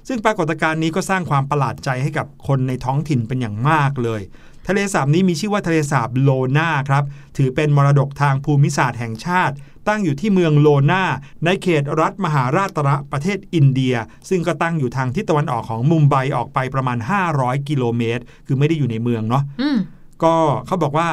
[0.09, 4.21] ซึ่งปรากฏการณ์นี้ก็สร้างความประหลาดใจให้กับคนในท้องถิ่นเป็นอย่างมากเลย
[4.69, 7.05] ทะเลสาบนี้มีชื่อว่าทะเลสาบโลนาครับ
[7.37, 9.55] ถือเป็นมรดกทางภูมิศาสตร์แห่งชาติ
[9.89, 11.03] ตั้งอยู่ที่เมืองโลนา
[11.45, 13.95] ในเขตรัฐมหาราชตระประเทศอินเดีย
[14.29, 16.99] ซึ่งก็ตั้งอยู่ทางทิศตะวันออกของมุมไบออกไปประมาณ
[17.33, 19.79] 500 กิโลเมตร คือไม่ได้อยู่ในเมืองเนาะอืม
[20.25, 20.35] ก็
[20.67, 21.09] เขาบอกว่า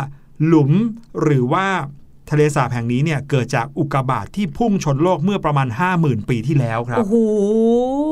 [0.46, 0.72] หลุม
[1.22, 1.68] หรือว่า
[2.30, 7.16] ทะเลสาบแห่งนี้เนี่ยเกิดจากอุกกาบาตที่พุ่งชนโลกเมื่อประมาณ 50,000 ปีที่แล้วครับโอ้โห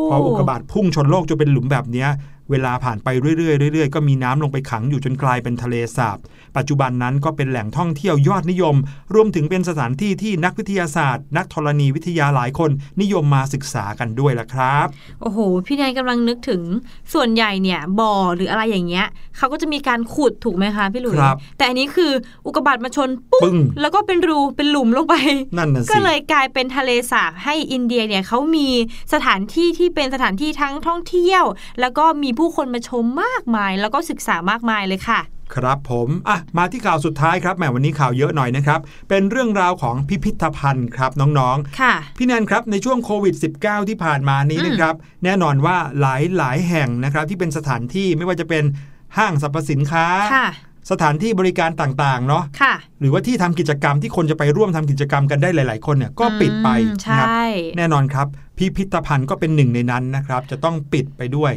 [0.10, 2.10] พออุกกาบาตพุ่งชนโลกจนเป็นหลุมแบบเนี้ย
[2.52, 6.18] เวลาผ่านไปเรื่อยๆเรื่อยๆก็มีน้ำลงไปขังอยู่จนกลายเป็นทะเลสาบ
[6.58, 8.76] ปัจจุบันนั้นก็เป็นแหล่งท่องเที่ยวยอดนิยม
[9.14, 14.88] รวมถึงเป็นสถานที่ที่นักวิทยาศาสตร์ นักธรณีวิทยาหลายคนนิยมมาศึกษากันด้วยล่ะครับ
[15.22, 16.62] โอ้โห พี่แนนกำลังนึกถึง
[17.14, 22.12] ส่วนใหญ่เนี่ยบ่อหรืออะไรอย่างเงี้ยเขาก็จะมีการขุดถูกไหมคะพี่หลุยครับแต่อันนี้คือ
[22.46, 25.16] อุกกาบาตมาชนปุ๊ปึ้งแล้วก็เป็นรูเป็นหลุมลงไป
[25.58, 28.68] นั่นน่ะก็สิเลยกลายเป็นทะเลสาบให้อินเดียเนี่ยเขามี
[29.14, 31.44] สถานที่ที่เป็นสถานที่ทั้งท่องเที่ยว
[31.82, 35.22] แล้วก็มีผู้คนมาชมมากมาย แล้วก็ศึกษามากมายเลยค่ะ
[35.56, 48.64] ครับผมอะมาที่ข่าวสุดท้ายครับแหมวันนี้ข่าวเยอะหน่อยนะครับ เป็นเรื่องราวของพิพิธภัณฑ์ครับน้องค่ะๆพี่แนนครับในช่วงโควิด -19 ที่ผ่านมานี้อืมนะครับ แน่นอนว่าหลายหลายแห่งนะครับที่เป็นสถานที่ไม่ว่าจะเป็น
[49.18, 50.48] ห้างสรรพสินค้า ค่ะ
[50.92, 57.46] สถานที่บริการต่างๆเนาะค่ะ หรือว่าที่ทำกิจกรรมที่คนจะไปร่วมทำกิจกรรมกันได้หลาย ๆ คนเนี่ยก็ปิดไปอืมนะครับ ใช่
[57.78, 61.54] แน่นอนครับ พิพิธภัณฑ์ก็เป็นหนึ่งในนั้นนะครับ จะต้องปิดไปด้วย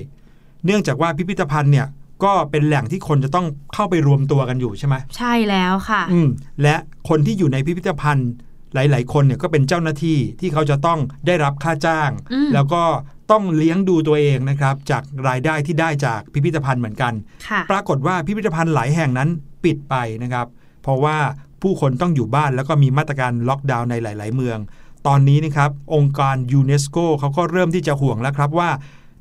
[0.64, 1.86] เนื่องจากว่าพิพิธภัณฑ์เนี่ย
[2.24, 6.28] ก็เป็นแหล่งที่คนจะต้องเข้าไปรวมตัวกันอยู่ใช่ไหมใช่แล้วค่ะ อืม
[6.62, 6.74] และ
[7.08, 8.30] คนที่อยู่ในพิพิธภัณฑ์
[8.74, 12.82] หลาย ๆ คนเนี่ยก็เป็นเจ้าหน้าที่ที่เขาจะต้องได้รับค่าจ้างอืมแล้วก็
[13.30, 17.12] ต้องเลี้ยงดูตัวเองนะครับ จากรายได้ที่ได้จากพิพิธภัณฑ์เหมือนกัน
[17.48, 19.28] ค่ะปรากฏว่าพิพิธภัณฑ์หลายแห่งนั้น
[19.64, 20.46] ปิดไปนะครับ
[20.82, 21.16] เพราะว่า
[21.62, 24.58] ผู้คนต้องอยู่บ้านแล้วก็มีมาตรการล็อกดาวน์ในหลาย ๆ เมือง
[25.06, 28.70] ตอนนี้นะครับองค์การยูเนสโกเขาก็เริ่มที่จะห่วงแล้วครับว่า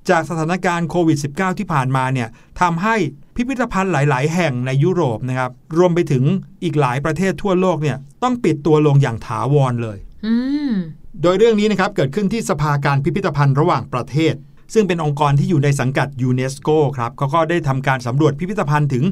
[0.10, 2.30] จากสถานการณ์โควิด -19 ที่ผ่านมาเนี่ย
[2.62, 2.96] ทำให้
[3.36, 6.24] พิพิธภัณฑ์หลาย ๆ แห่งในยุโรปนะครับ รวมไปถึง
[6.64, 10.34] อีกหลายประเทศทั่วโลกเนี่ยต้องปิดตัวลงอย่างถาวรเลยอื
[10.72, 10.74] ม
[11.22, 14.36] โดยเรื่องนี้นะครับเกิดขึ้นที่สภาการพิพิธภัณฑ์ระหว่างประเทศ
[14.74, 19.04] ซึ่งเป็นองค์กรที่อยู่ในสังกัดยูเนสโกครับเขาก็ได้ทำการสำรวจพิพิธภัณฑ์ถึง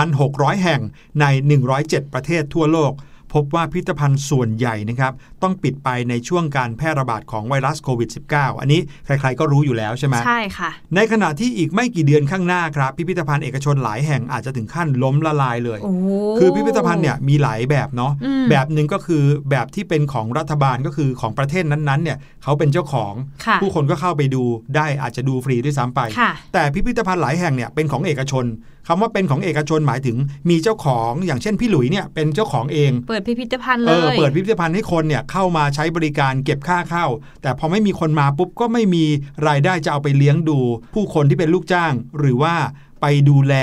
[0.00, 0.80] 1,600 แห่ง
[1.20, 1.24] ใน
[1.70, 2.92] 107 ประเทศทั่วโลก
[3.34, 5.12] พบว่าพิพิธภัณฑ์ส่วนใหญ่นะครับ
[5.42, 15.92] ต้องปิดไปในช่วงการแพร่ระบาดของไวรัสโควิด -19 อันนี้ใครๆก็รู้อยู่แล้วใช่ไหมใช่ค่ะ ในขณะที่อีกไม่กี่เดือนข้างหน้าครับพิพิธภัณฑ์เอกชนหลายแห่งอาจจะถึงขั้นล้มละลายเลยโอ้
[16.38, 23.12] คือพิพิธภัณฑ์เนี่ยมีหลายแบบเนาะอืมแบบหนึ่งก็คือแบบที่เป็นของรัฐบาลก็คือของประเทศนั้นๆเนี่ยเขาเป็นเจ้าของ
[23.46, 24.42] ค่ะผู้คนก็เข้าไปดู
[24.76, 28.44] ได้อาจจะดูฟรีด้วยซ้ำไปค่ะแต่พิพิธภัณฑ์หลายแห่งเนี่ยเป็นของเอกชน
[28.88, 30.16] คำว่าเป็นของเอกชนหมายถึง
[30.50, 37.06] มีเจ้าของอย่างเช่นพี่หลุยเนี่ยเป็นเจ้าของเอง เปิดพิพิธภัณฑ์เลเออยเปิดพิพิธภัณฑ์ให้คนเนี่ยเข้ามาใช้บริการเก็บค่าเข้า
[37.42, 39.04] แต่พอไม่มีคนมาปุ๊บก็ไม่มี
[39.48, 40.58] รายได้จะเอาไปเลี้ยงดู
[40.94, 42.54] ผู้คนที่เป็นลูกจ้าง หรือว่า
[43.00, 43.54] ไปดูแล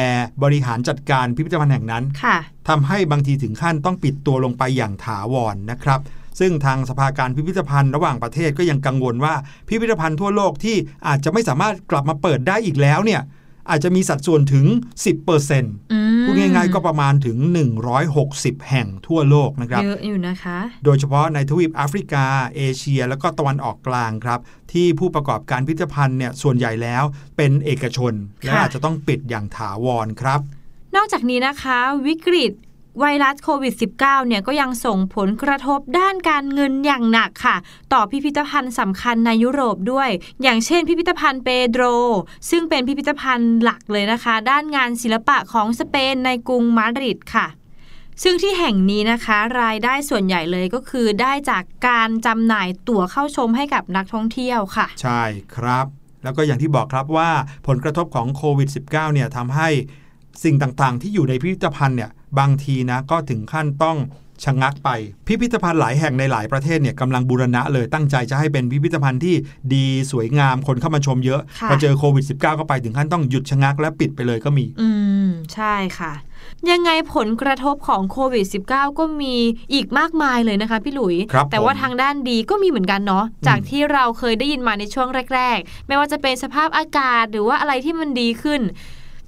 [0.43, 2.37] บริหารจัดการพิพิธภัณฑ์แห่งนั้นค่ะ
[2.69, 5.99] ทำให้บางทีถึงขั้นต้องปิดตัวลงไปอย่างถาวรนะครับ
[6.39, 9.33] ซึ่งทางสภาการพิพิธภัณฑ์ระหว่างประเทศก็ยังกังวลว่า
[9.67, 10.75] พิพิธภัณฑ์ทั่วโลกที่
[11.07, 13.21] อาจจะไม่สามารถกลับมาเปิดได้อีกแล้วเนี่ย
[13.69, 14.65] อาจจะมีสัดส่วนถึง
[15.03, 17.37] 10%เอืมพูดง่ายๆก็ประมาณถึง
[18.03, 22.25] 160 แห่งทั่วโลกนะครับเยอะอยู่นะคะ โดยเฉพาะในทวีปแอฟริกา
[22.55, 24.39] เอเชีย แล้วก็ตะวันออกกลางครับ
[24.73, 27.03] ที่ผู้ประกอบการพิพิธภัณฑ์เนี่ยส่วนใหญ่แล้ว
[27.37, 30.39] เป็นเอกชน และค่ะอาจจะต้องปิดอย่างถาวรครับ
[30.95, 32.51] นอกจากนี้นะคะ วิกฤต
[32.99, 37.55] ไวรัสโควิด -19 เนี่ยก็ยังส่งผลกระทบด้านการเงินอย่างหนักค่ะ
[37.93, 40.09] ต่อพิพิธภัณฑ์สำคัญในยุโรปด้วย
[40.43, 41.83] อย่างเช่น พิพิธภัณฑ์เปโดร
[42.49, 47.47] ซึ่งเป็นพิพิธภัณฑ์หลักเลยนะคะ ด้านงานศิลปะของสเปนในกรุงมาดริดค่ะ
[48.23, 55.21] ซึ่งที่แห่งนี้นะคะ รายได้ส่วนใหญ่เลยก็คือได้จากการจำหน่ายตั๋วเข้าชมให้กับนักท่องเที่ยวค่ะ ใช่
[55.55, 55.85] ครับ
[56.23, 57.29] แล้วก็อย่างที่บอกครับว่า
[57.67, 59.69] ผลกระทบของโควิด -19 เนี่ยทำให้
[60.43, 63.97] สิ่งต่างๆ ที่อยู่ในพิพิธภัณฑ์เนี่ย บางทีนะก็ถึงขั้นต้อง
[64.43, 64.89] ชะงักไป
[65.27, 69.35] พิพิธภัณฑ์หลายแห่งในหลายประเทศเนี่ยกำลังบูรณะเลยตั้งใจจะให้เป็นพิพิธภัณฑ์ที่
[69.73, 74.89] ดีสวยงามคนเข้ามาชมเยอะค่ะพอเจอโควิด -19 ก็ไปถึงขั้นต้องหยุดชะงักและปิดไปเลยก็มี อื
[75.25, 76.13] ม ใช่ค่ะ
[76.71, 79.35] ยังไงผลกระทบของโควิด -19 ก็มี
[79.73, 88.61] อีกมากมายเลยนะคะพี่หลุยครับแต่ว่าผมทางด้านดีก็มีเหมือนกันเนาะจากที่เราเคยได้ยินมาในช่วงแรก ๆ ไม่ว่าจะเป็นสภาพอากาศหรือว่าอะไรที่มันดีขึ้น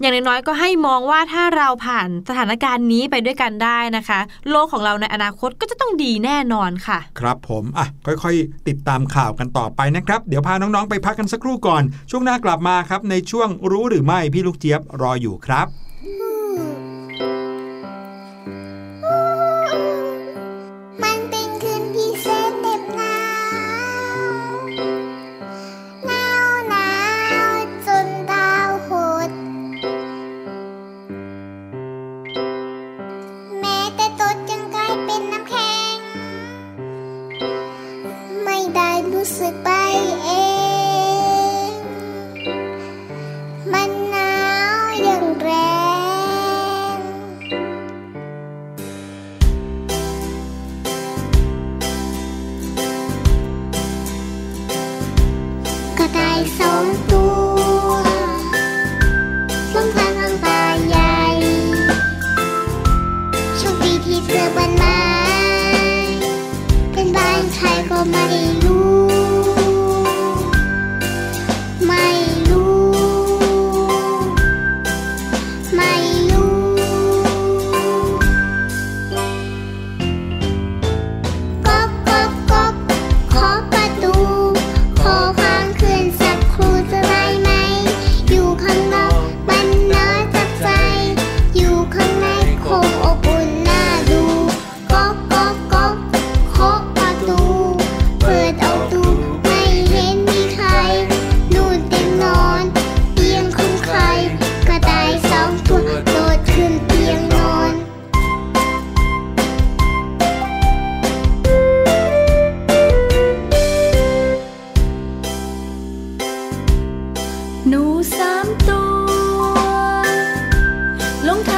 [0.01, 15.67] อย่างน้อยๆก็ให้มองว่าถ้าเราผ่านสถานการณ์นี้ไปด้วยกันได้นะคะ โลกของเราในอนาคตก็จะต้องดีแน่นอนค่ะ ครับผมอะค่อยๆ ติดตามข่าวกันต่อไปนะครับ เดี๋ยวพาน้องๆไปพักกันสักครู่ก่อน ช่วงหน้ากลับมาครับในช่วงรู้หรือไม่พี่ลูกเจี๊ยบรออยู่ครับ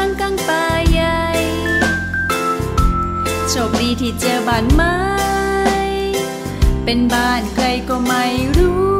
[0.01, 1.19] างกลางป่าใหญ่
[3.49, 4.95] โชคดีที่เจอบ้านไม้
[6.83, 8.25] เป็นบ้านใครก็ไม่
[8.57, 8.98] รู้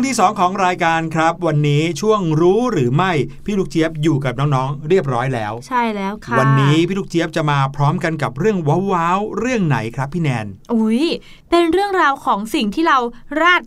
[0.00, 3.12] วงที่ 2 ของรายการครับ วันนี้ช่วงรู้หรือไม่
[3.44, 8.58] พี่ลูกเจี๊ยบอยู่กับน้องๆ เรียบร้อยแล้ว ใช่แล้วค่ะ วันนี้พี่ลูกเจี๊ยบจะมาพร้อมกันกับเรื่อง
[8.92, 11.02] ว้าวๆเรื่องไหนครับพี่แนนอุ้ย
[11.50, 12.98] เป็นเรื่องราวของสิ่งที่เรา
[13.40, 13.62] ราด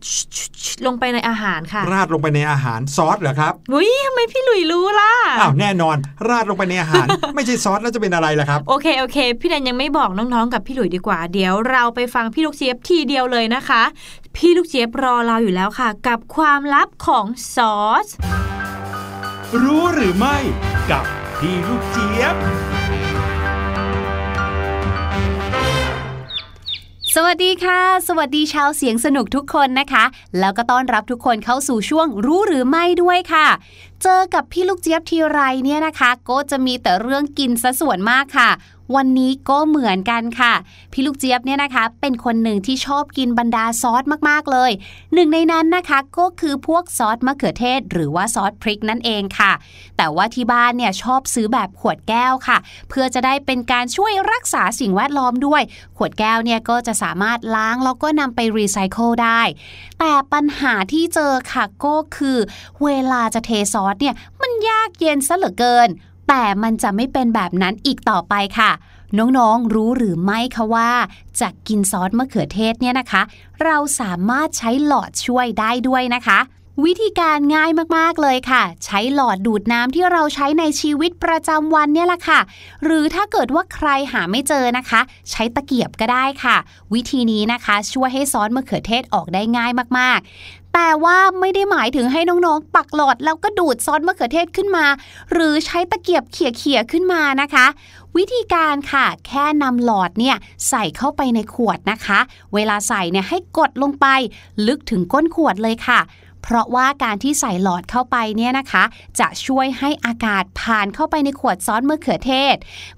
[0.85, 5.97] ลงไปในอาหารค่ะ ราดลงไปในอาหารซอสเหรอครับอุ้ยทำไมพี่หลุยรู้ล่ะอ้าวแน่นอน
[6.29, 13.83] ราดลงไปในอาหาร ไม่ใช่ซอสแล้วจะเป็นอะไรล่ะครับโอเคโอเค พี่แนนยังไม่บอกน้องๆ กับพี่หลุยดีกว่าเดี๋ยวเราไปฟังพี่ลูกเจี๊ยบทีเดียวเลยนะคะ
[14.35, 17.25] พี่ลูกเจี๊ยบรอเราอยู่แล้วค่ะ กับความลับของ
[17.55, 18.07] ซอส
[19.63, 20.37] รู้หรือไม่
[20.91, 21.05] กับ
[21.39, 22.35] พี่ลูกเจี๊ยบ
[27.17, 30.03] สวัสดีค่ะ สวัสดีชาวเสียงสนุกทุกคนนะคะ
[30.39, 33.47] แล้วก็ต้อนรับทุกคนเข้าสู่ช่วงรู้หรือไม่ด้วยค่ะ
[34.03, 38.49] เจอกับพี่ลูกเจี๊ยบทีไรเนี่ยนะคะ ก็จะมีแต่เรื่องกินซะส่วนมากค่ะ
[38.95, 40.53] วันนี้ก็เหมือนกันค่ะ
[40.91, 44.71] พี่ลูกเจี๊ยบเนี่ยนะคะ เป็นคนหนึ่งที่ชอบกินบรรดาซอสมากๆเลย
[45.13, 49.51] หนึ่งในนั้นนะคะก็คือพวกซอสมะเขือเทศ หรือว่าซอสพริกนั่นเองค่ะ
[49.97, 52.57] แต่ว่าที่บ้านเนี่ยชอบซื้อแบบขวดแก้วค่ะ
[52.89, 55.61] เพื่อจะได้เป็นการช่วยรักษาสิ่งแวดล้อมด้วย
[55.97, 59.41] ขวดแก้วเนี่ยก็จะสามารถล้างแล้วก็นำไปรีไซเคิลได้
[59.99, 62.37] แต่ปัญหาที่เจอค่ะก็คือ
[62.83, 65.89] เวลาจะเทซอสเนี่ยมันยากเย็นซะเหลือเกิน
[66.27, 68.71] แต่มันจะไม่เป็นแบบนั้นอีกต่อไปค่ะ
[69.17, 70.91] น้องๆรู้หรือไม่คะว่า
[71.39, 73.21] จากกินซอสมะเขือเทศเนี่ยนะคะ
[73.63, 76.39] เราสามารถใช้หลอดช่วยได้ด้วยนะคะ
[76.85, 82.39] วิธีการง่ายมากๆเลยค่ะ ใช้หลอดดูดน้ำที่เราใช้ในชีวิตประจำวันเนี่ยแหละค่ะ
[82.83, 85.01] หรือถ้าเกิดว่าใครหาไม่เจอนะคะ
[85.31, 86.57] ใช้ตะเกียบก็ได้ค่ะ
[86.93, 94.85] วิธีนี้นะคะช่วยให้ซอสมะเขือเทศออกได้ง่ายมากๆ แต่ว่าไม่ได้หมายถึงให้น้องๆ ปักหลอดแล้วก็ดูดซอสมะเขือเทศขึ้นมา
[95.33, 97.65] หรือใช้ตะเกียบเขี่ยๆขึ้นมานะคะ
[98.17, 100.35] วิธีการค่ะ แค่นำหลอดเนี่ย
[100.69, 102.19] ใส่เข้าไปในขวดนะคะ
[102.53, 104.07] เวลาใส่เนี่ยให้กดลงไป
[104.67, 105.99] ลึกถึงก้นขวดเลยค่ะ
[106.43, 108.83] เพราะว่าการที่ใส่หลอดเข้าไปเนี่ยนะคะ
[109.19, 112.55] จะช่วยให้อากาศผ่านเข้าไปในขวดซอสมะเขือเทศ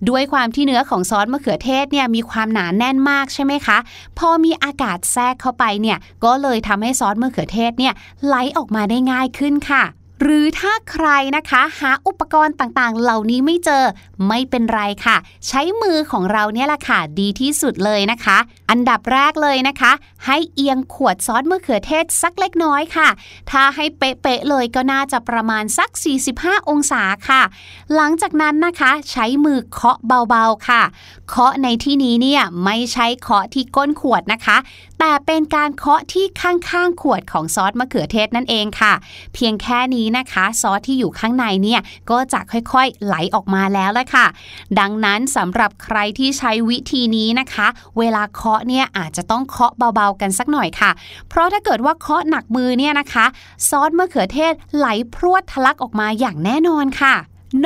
[0.10, 3.78] ด้วยความที่เนื้อของซอสมะเขือเทศเนี่ยมีความหนาแน่นมากใช่ไหมคะ
[4.20, 7.94] พอมีอากาศแทรกเข้าไปเนี่ยก็เลยทำให้ซอสมะเขือเทศเนี่ย
[8.26, 9.84] ไหลออกมาได้ง่ายขึ้นค่ะ
[10.22, 11.08] หรือถ้าใคร
[11.38, 13.84] นะคะหาอุปกรณ์ต่างๆ เหล่านี้ไม่เจอ
[14.28, 18.38] ไม่เป็นไรค่ะ ใช้มือของเราเนี่ยแหละค่ะ ดีที่สุดเลยนะคะ
[18.70, 19.92] อันดับแรกเลยนะคะ
[20.26, 23.10] ให้เอียงขวดซอสมะเขือเทศสักเล็กน้อยค่ะ
[23.52, 25.90] ถ้าให้เป๊ะๆเลยก็น่าจะประมาณสัก
[26.30, 27.42] 45 องศาค่ะ
[27.96, 30.82] หลังจากนั้นนะคะใช้มือเคาะเบาๆค่ะ
[31.30, 34.58] เคาะในที่นี้เนี่ยไม่ใช่เคาะที่ก้นขวดนะคะ
[35.00, 38.94] แต่เป็นการเคาะที่ข้างๆขวดของซอสมะเขือเทศนั่นเองค่ะ
[39.34, 41.82] เพียงแค่นี้นะคะ ซอสที่อยู่ข้างในเนี่ย
[42.12, 44.26] ก็จะค่อยๆไหลออกมาแล้วละค่ะ
[44.80, 47.68] ดังนั้นสำหรับใครที่ใช้วิธีนี้นะคะ
[47.98, 50.92] เวลาเคาะเนี่ยอาจจะต้องเคาะเบาๆกันสักหน่อยค่ะ
[51.30, 53.26] เพราะถ้าเกิดว่าเคาะหนักมือเนี่ยนะคะ
[53.70, 57.16] ซอสมะเขือเทศไหลพรวดทะลักออกมาอย่างแน่นอนค่ะ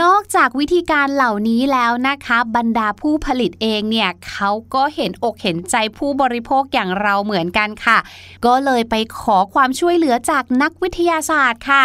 [0.01, 7.97] นอกจากวิธีการเหล่านี้แล้วนะคะ บรรดาผู้ผลิตเองเนี่ยเขาก็เห็นอกเห็นใจผู้บริโภคอย่างเราเหมือนกันค่ะ
[8.45, 11.83] ก็เลยไปขอความช่วยเหลือจากนักวิทยาศาสตร์ค่ะ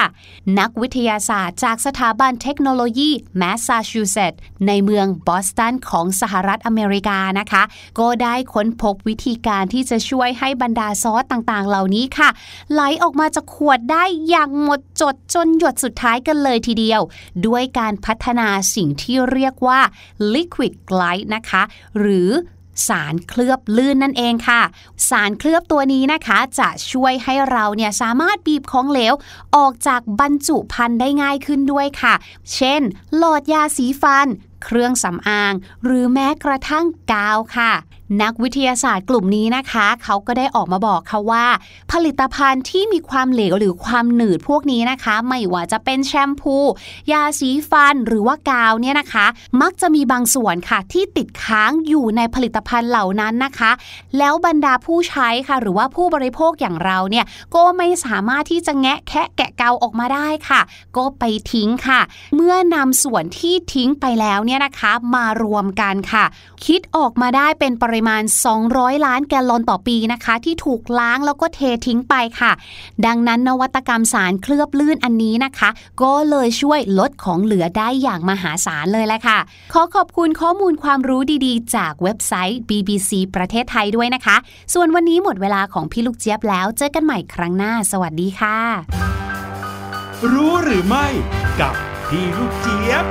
[0.60, 7.62] นักวิทยาศาสตร์จากสถาบันเทคโนโลยีแมสซาชูเซตส์ในเมืองบอสตันของสหรัฐอเมริกานะคะ
[8.00, 12.28] ก็ได้ค้นพบวิธีการที่จะช่วยให้บรรดาซอสต่างๆ เหล่านี้ค่ะ
[12.72, 17.00] ไหลออกมาจากขวดได้อย่างหมดจดจนหยดสุดท้ายกันเลยทีเดียว
[17.48, 19.80] ด้วยการพัฒนาสิ่งที่เรียกว่า
[20.34, 21.62] LiquiGlide นะคะ
[21.98, 22.30] หรือ
[22.88, 24.62] สารเคลือบลื่นนั่นเองค่ะ
[25.08, 29.14] สารเคลือบตัวนี้นะคะจะช่วยให้เราเนี่ยสามารถบีบของเหลว
[29.56, 32.14] ออกจากบรรจุภัณฑ์ได้ง่ายขึ้นด้วยค่ะ
[32.54, 32.80] เช่น
[33.16, 34.28] หลอดยาสีฟัน
[34.64, 35.52] เครื่องสำอาง
[35.84, 37.72] หรือแม้กระทั่งกาวค่ะ
[38.22, 41.46] นักวิทยาศาสตร์กลุ่มนี้นะคะ เขาก็ได้ออกมาบอกค่ะว่า
[41.92, 46.56] ผลิตภัณฑ์ที่มีความเหลวหรือความหนืดพวกนี้นะคะ ไม่ว่าจะเป็นแชมพู
[47.12, 49.26] ยาสีฟันหรือว่ากาวเนี่ยนะคะ
[49.60, 53.70] มักจะมีบางส่วนค่ะที่ติดค้างอยู่ในผลิตภัณฑ์เหล่านั้นนะคะ
[54.18, 60.60] แล้วบรรดาผู้ใช้ค่ะ หรือว่าผู้บริโภคอย่างเราเนี่ยก็ไม่สามารถที่จะแงะแคะแกะเกาออกมาได้ค่ะ
[60.96, 62.00] ก็ไปทิ้งค่ะ
[62.34, 66.24] เมื่อนำส่วนที่ทิ้งไปแล้วเนี่ยนะคะ มารวมกันค่ะ
[66.66, 68.22] คิดออกมาได้เป็นปริมาณ
[68.64, 72.52] 200 ล้านแกลลอนต่อปีนะคะ ที่ถูกล้างแล้วก็เททิ้งไปค่ะ
[73.06, 75.68] ดังนั้นนวัตกรรมสารเคลือบลื่นอันนี้นะคะ
[76.02, 79.38] ก็เลยช่วยลดของเหลือได้อย่างมหาศาลเลยแหละค่ะ
[79.72, 84.36] ขอขอบคุณข้อมูลความรู้ดีๆ จากเว็บไซต์ BBC ประเทศไทยด้วยนะคะ
[84.74, 88.58] ส่วนวันนี้หมดเวลาของพี่ลูกเจี๊ยบแล้ว เจอกันใหม่ครั้งหน้า สวัสดีค่ะ
[90.32, 91.06] รู้หรือไม่
[91.60, 91.74] กับ
[92.08, 93.04] พี่ลูกเจี๊ยบ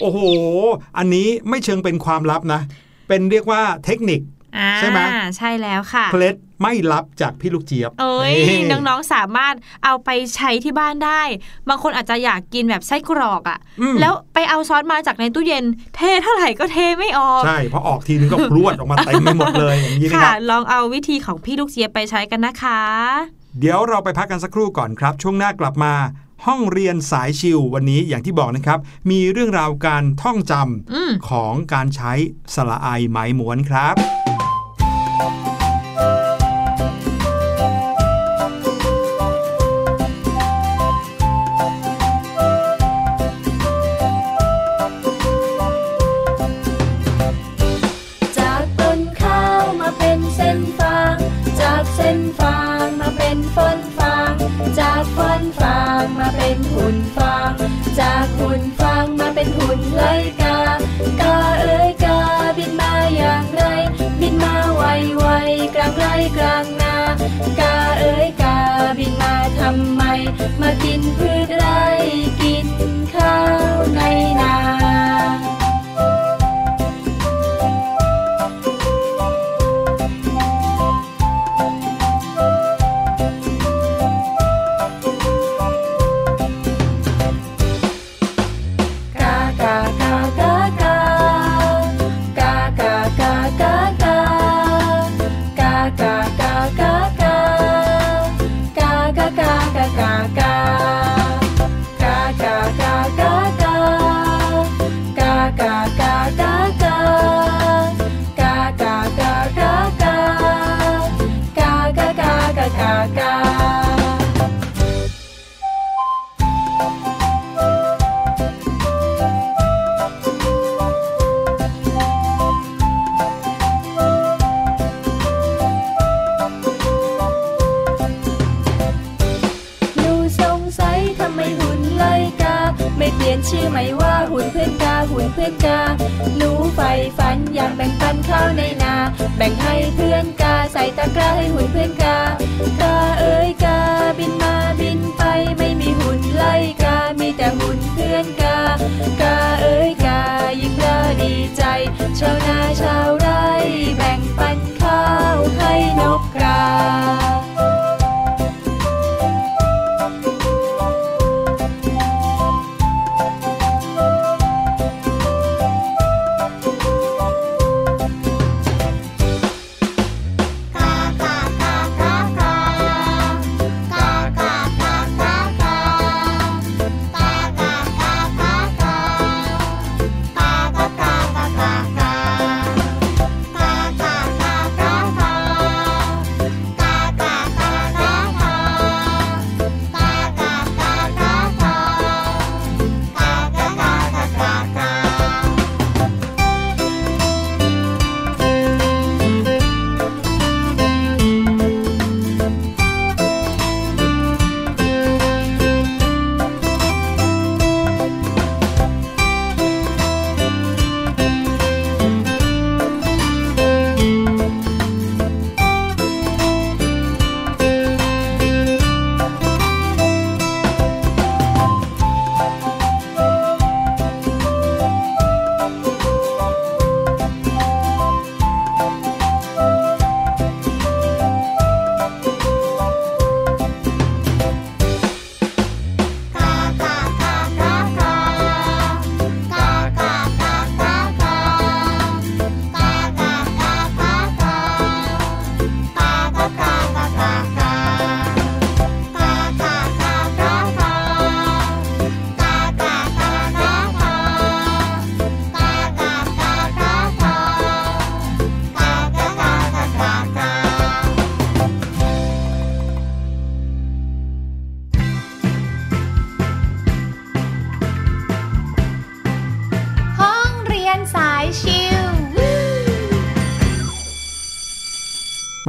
[0.00, 0.18] โอ้โห
[0.98, 2.60] อันนี้ไม่เชิงเป็นความลับนะ
[3.08, 4.20] เป็นเรียกว่าเทคนิค
[4.56, 5.00] อ่าใช่ไหม
[5.36, 11.22] ใช่แล้วค่ะเคล็ดไม่ลับจากพี่ลูกเจี๊ยบ เอ้ยนี่น้องๆสามารถเอาไปใช้ที่บ้านได้
[11.68, 15.64] บางคนอาจจะอยากกินแบบไส้กรอกอะ่ะอืมแล้วไปเอาซอสมาจากในตู้เย็น
[15.96, 22.80] เทเท่าไหร่ก็เทไม่ออก ใช่พอออกทีนึงก็พรวดออกมาเต็มไปหมดเลยอย่างนี้นะคค่ะรับลองเอาวิธีของพี่ลูกเจี๊ยบไปใช้กันนะคะ
[23.60, 25.92] เดี๋ยวเราไปพักกันสักครู่ก่อนครับ ช่วงหน้ากลับมา
[26.46, 28.78] ห้องเรียนสายชิววันนี้อย่างที่บอกนะครับ
[29.10, 30.52] มีเรื่องราวการท่องจ
[30.92, 32.12] อืมำของการใช้
[32.54, 33.94] สระไอไม้ม้วนครับ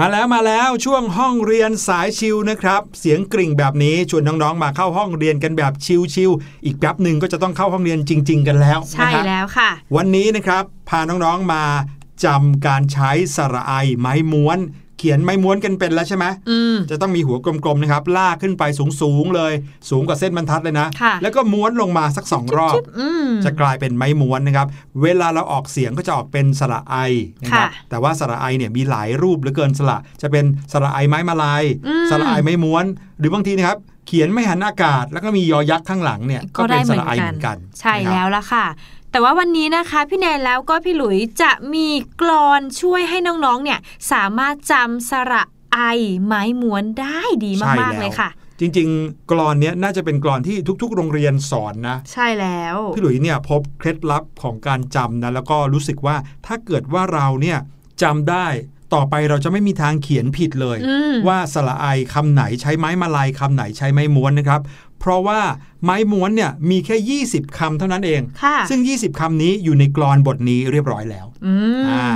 [0.01, 5.73] มาแล้วมาแล้วช่วงห้องเรียนสายชิวนะครับ เสียงกริ่งแบบนี้ชวนน้องๆมาเข้าห้องเรียนกันแบบ
[6.15, 11.63] ชิวๆอีกแป๊บหนึ่งก็จะต้องเข้าห้องเรียนจริง ๆ กันแล้วใช่นะครับแล้วค่ะ วันนี้นะครับพาน้องๆมา
[12.25, 14.59] จำการใช้สระไอไม้ม้วน
[14.99, 18.63] เขียนไม้ม้วนกันเป็นแล้วใช่ไหมอืมจะต้องมีหัวกลมๆนะครับ ลากขึ้นไป
[19.01, 19.53] สูงๆเลย
[19.89, 24.67] สูงกว่าเส้นบรรทัดเลยนะค่ะแล้วก็ม้วนลงมาสักสองรอบอืมจะกลายเป็นไม้ม้วนนะครับ
[25.01, 26.95] เวลาเราออกเสียงก็จะออกเป็นสระไอ
[27.41, 32.85] นะครับค่ะแต่ว่าสระไอเนี่ยมีหลายรูปเหลือเกินสระ จะเป็นสระไอไม้มาลายอืมสระไอไม้ม้วน
[33.19, 38.65] หรือบางทีนะครับเขียนไม่หันอากาศ แล้วก็มียอยักษ์ข้างหลังเนี่ยก็เป็ได้นเหสมือนระไอกัเหนมือนกัน ใช่นะครับแล้วละค่ะ
[39.11, 41.87] แต่ว่าวันนี้นะคะพี่แนนแล้วก็พี่หลุยจะมี
[42.21, 43.79] กรอนช่วยให้น้องๆเนี่ย
[44.11, 45.43] สามารถจำสระ
[45.73, 45.79] ไอ
[46.25, 48.29] ไม้ม้วนได้ดีมากๆเลยค่ะ
[48.59, 57.57] จริงๆ กรอนเนี้ยน่าจะเป็นกรอนที่ทุก ๆ โรงเรียนสอนนะ ใช่แล้ว พี่หลุยเนี่ยพบเคล็ดลับของการจำนะแล้วก็รู้สึกว่าถ้าเกิดว่าเราเนี่ย
[58.01, 58.47] จำได้
[58.93, 64.61] ต่อไปเราจะไม่มีทางเขียนผิดเลยอืมว่าสระไอคำไหนใช้ไม้มาลายคำไหนใช้ไม้ม้วนนะครับ
[64.99, 65.41] เพราะว่า
[65.83, 72.07] ไม้ม้วนเนี่ยมีแค่ 20คำเท่านั้นเองค่ะซึ่ง 20คำนี้อยู่ในกรอนบทนี้เรียบร้อยแล้วอืมอ่า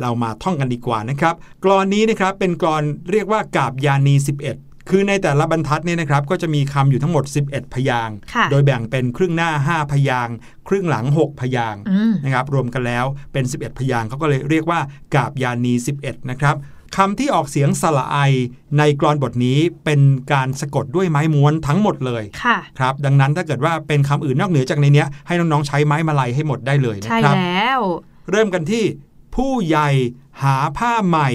[0.00, 4.14] เรามาท่องกันดีกว่านะครับ กรอนนี้นะครับเป็นกรอนเรียกว่ากาบยานี
[4.52, 10.36] 11 คือในแต่ละบรรทัดเนี่ยนะครับ ก็จะมีคำอยู่ทั้งหมด 11 พยางค์ค่ะโดยแบ่งเป็นครึ่งหน้า 5 พยางค์
[10.68, 14.80] ครึ่งหลัง 6 พยางค์อืมนะครับ รวมกันแล้วเป็น 11 พยางค์เขาก็เลยเรียกว่า
[15.14, 15.72] กาบยานี
[16.02, 16.56] 11 นะครับ
[16.96, 18.18] คำที่ออกเสียงสระไอ
[18.78, 20.00] ในกรอนบทนี้เป็น
[20.32, 27.80] การสะกดด้วยไม้ม้วนทั้งหมดเลยค่ะครับ ดังนั้นถ้าเกิดว่าเป็นคำอื่นนอกเหนือจากในเนี้ยให้น้องๆใช้ไม้มาลัยให้หมดได้เลยนะใช่ครับแล้ว
[28.30, 28.84] เริ่มกันที่
[29.34, 29.88] ผู้ใหญ่
[30.42, 31.28] หาผ้าใหม่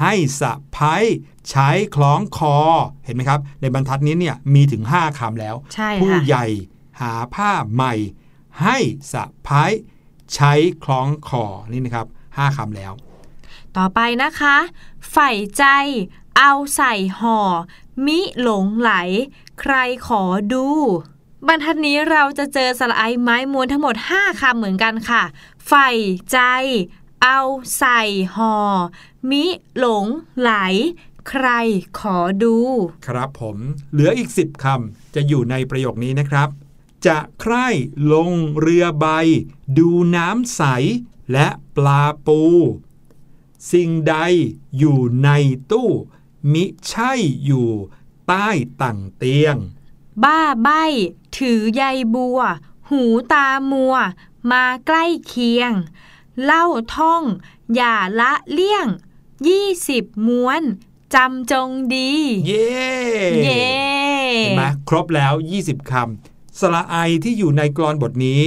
[0.00, 1.02] ให้สะพ้าย
[1.50, 2.56] ใช้คล้องคอ
[3.04, 6.46] เห็นไหมครับ ในบรรทัดนี้เนี่ยมีถึง 5คำแล้วใช่ผู้ค่ะใหญ่
[7.00, 7.94] หาผ้าใหม่
[8.62, 8.76] ให้
[9.12, 9.70] สะพ้าย
[10.34, 10.52] ใช้
[10.84, 12.92] คล้องคอนี่นะครับ5คำแล้ว
[13.76, 14.56] ต่อไปนะคะ
[15.10, 15.64] ใฝ่ใจ
[16.38, 17.38] เอาใส่ห่อ
[18.06, 18.92] มิหลงไหล
[19.60, 19.74] ใคร
[20.06, 20.22] ขอ
[20.52, 20.68] ดู
[21.46, 25.22] บรรทัดนี้เราจะเจอสระไอไม้มวนทั้งหมด 5คำเหมือนกันค่ะ
[25.66, 25.88] ใฝ่
[26.32, 26.38] ใจ
[27.22, 27.40] เอา
[27.78, 28.02] ใส่
[28.36, 28.56] ห่อ
[29.30, 29.44] มิ
[29.78, 30.06] หลง
[30.40, 30.52] ไหล
[31.28, 31.48] ใคร
[31.98, 32.56] ขอดู
[33.06, 33.56] ครับผม
[33.92, 36.48] เหลืออีก 10คำจะอยู่ในประโยคนี้นะครับ
[37.06, 37.68] จะใคร่
[38.12, 39.06] ลงเรือใบ
[39.78, 40.62] ดูน้ำใส
[41.32, 42.40] และปลาปู
[43.72, 44.14] สิ่งใด
[44.78, 45.30] อยู่ใน
[45.72, 45.90] ตู้
[46.52, 47.12] มิใช่
[47.44, 47.68] อยู่
[48.26, 48.48] ใต้
[48.82, 49.56] ต่างเตียง
[50.22, 50.68] บ้าใบ
[51.36, 51.82] ถือใย
[52.14, 52.40] บัว
[52.90, 53.02] หู
[53.32, 53.94] ตามัว
[54.50, 55.72] มาใกล้เคียง
[56.42, 57.22] เล่าท่อง
[57.74, 58.86] อย่าละเลี่ยง
[59.48, 60.62] ยี่สิบม้วน
[61.14, 62.12] จำจงดี
[62.46, 62.68] เย้
[63.44, 63.64] เย้
[64.38, 68.42] เห็นไหมครบแล้ว 20คำสระไอที่อยู่ในกรอนบทนี้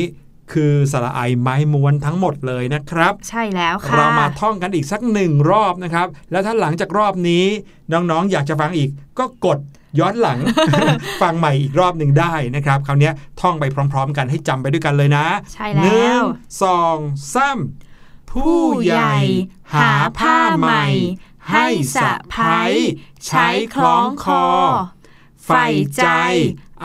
[0.54, 7.46] คือสระไอไม้ม้วนทั้งหมดเลยนะครับ ใช่แล้วค่ะเรามาท่องกันอีกสักหนึ่งรอบนะครับ แล้วถ้าหลังจากรอบนี้
[7.92, 8.90] น้องๆ อยากจะฟังอีก
[9.20, 9.60] ก็กด
[10.00, 10.40] ย้อนหลัง
[11.22, 16.24] ฟังใหม่อีกรอบหนึ่งได้นะครับคราวเนี้ยท่องไปพร้อม ๆ กันให้จำไปด้วยกันเลยนะ ใช่หแล้นึ่งว
[16.64, 16.98] สอง
[17.34, 17.60] สาม
[18.32, 19.16] ผู้ใหญ่
[19.76, 20.86] หาผ้าใหม่
[21.52, 22.74] ให้สะพ้าย
[23.28, 24.46] ใช้คล้องคอ
[25.46, 25.66] ใฝ่
[25.98, 26.08] ใจ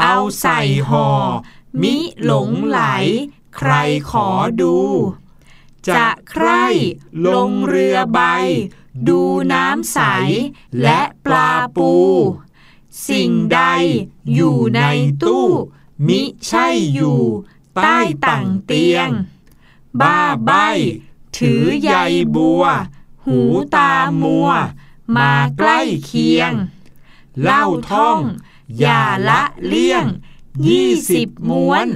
[0.01, 1.09] เอาใส่ห่อ
[1.83, 2.81] มิหลงไหล
[3.57, 3.73] ใคร
[4.11, 4.29] ขอ
[4.63, 4.77] ดู
[5.89, 6.49] จะใคร
[7.27, 8.21] ลงเรือใบ
[9.09, 9.21] ดู
[9.53, 9.99] น้ำใส
[10.83, 11.93] และปลาปู
[13.09, 13.61] สิ่งใด
[14.35, 14.83] อยู่ใน
[15.23, 15.47] ตู้
[16.07, 17.21] มิใช่อยู่
[17.77, 19.09] ใต้ต่างเตียง
[20.01, 20.51] บ้าใบ
[21.37, 21.93] ถือใย
[22.35, 22.65] บัว
[23.25, 23.41] หู
[23.77, 23.93] ตา
[24.23, 24.49] มัว
[25.17, 26.53] มาใกล้เคียง
[27.43, 28.21] เล่าท่อง
[28.79, 30.05] อย่าละเลี่ยง
[30.67, 31.87] ยี่สิบม้วน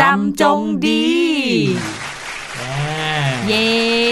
[0.00, 1.04] จำจงดี
[3.48, 3.66] เย้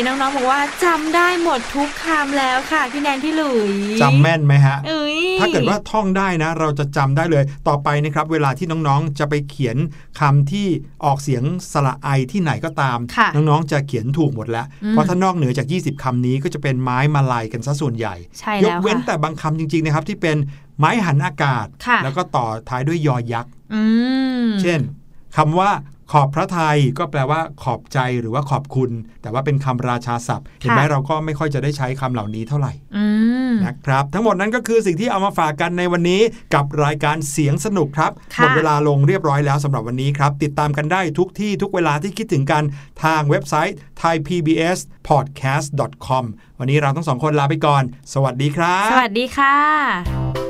[0.07, 9.77] น้องๆบอกว่าจำได้หมดทุกคำแล้วค่ะพี่แนนพี่หลุยจำแม่นไหมฮะ เอ้ยถ้าเกิดว่าท่องได้นะ เราจะจำได้เลย ต่อไปนะครับ เวลาที่น้องๆจะไปเขียน
[10.21, 10.67] คำที่
[11.05, 20.37] ออกเสียงสระไอที่ไหนก็ตาม ค่ะน้องๆจะเขียนถูกหมดแล้วอืมเพราะถ้านอกเหนือจาก 20คำนี้ก็จะเป็นไม้มาลายกันซะส่วนใหญ่ ใช่ยแล้กวเว้นค่ะแต่บางคำจริงๆนะครับที่เป็น
[20.79, 23.83] ไม้หันอากาศ ค่ะ แล้วก็ต่อท้ายด้วยยอยักษ์ อื
[24.47, 24.81] ม เช่น
[25.37, 25.71] คำว่า
[26.15, 28.91] ขอบพระทัยก็แปลว่าขอบใจหรือว่าขอบคุณ
[29.23, 33.05] แต่ว่าเป็นคำราชาศัพท์เห็นไหมเราก็ไม่ค่อยจะได้ใช้คำเหล่านี้เท่าไหร่อื
[33.51, 36.21] มนะครับ ทั้งหมดนั้นก็คือสิ่งที่เอามาฝากกันในวันนี้
[36.55, 42.63] กับรายการเสียงสนุกครับค่ะหมดเวลาลงเรียบร้อยแล้วสำหรับวันนี้ครับ ติดตามกันได้ทุกที่ทุกเวลาที่คิดถึงกัน
[43.05, 46.25] ทางเว็บไซต์ thaipbspodcast.com
[46.59, 47.83] วันนี้เราทั้งสองคนลาไปก่อน
[48.15, 50.50] สวัสดีครับ สวัสดีค่ะ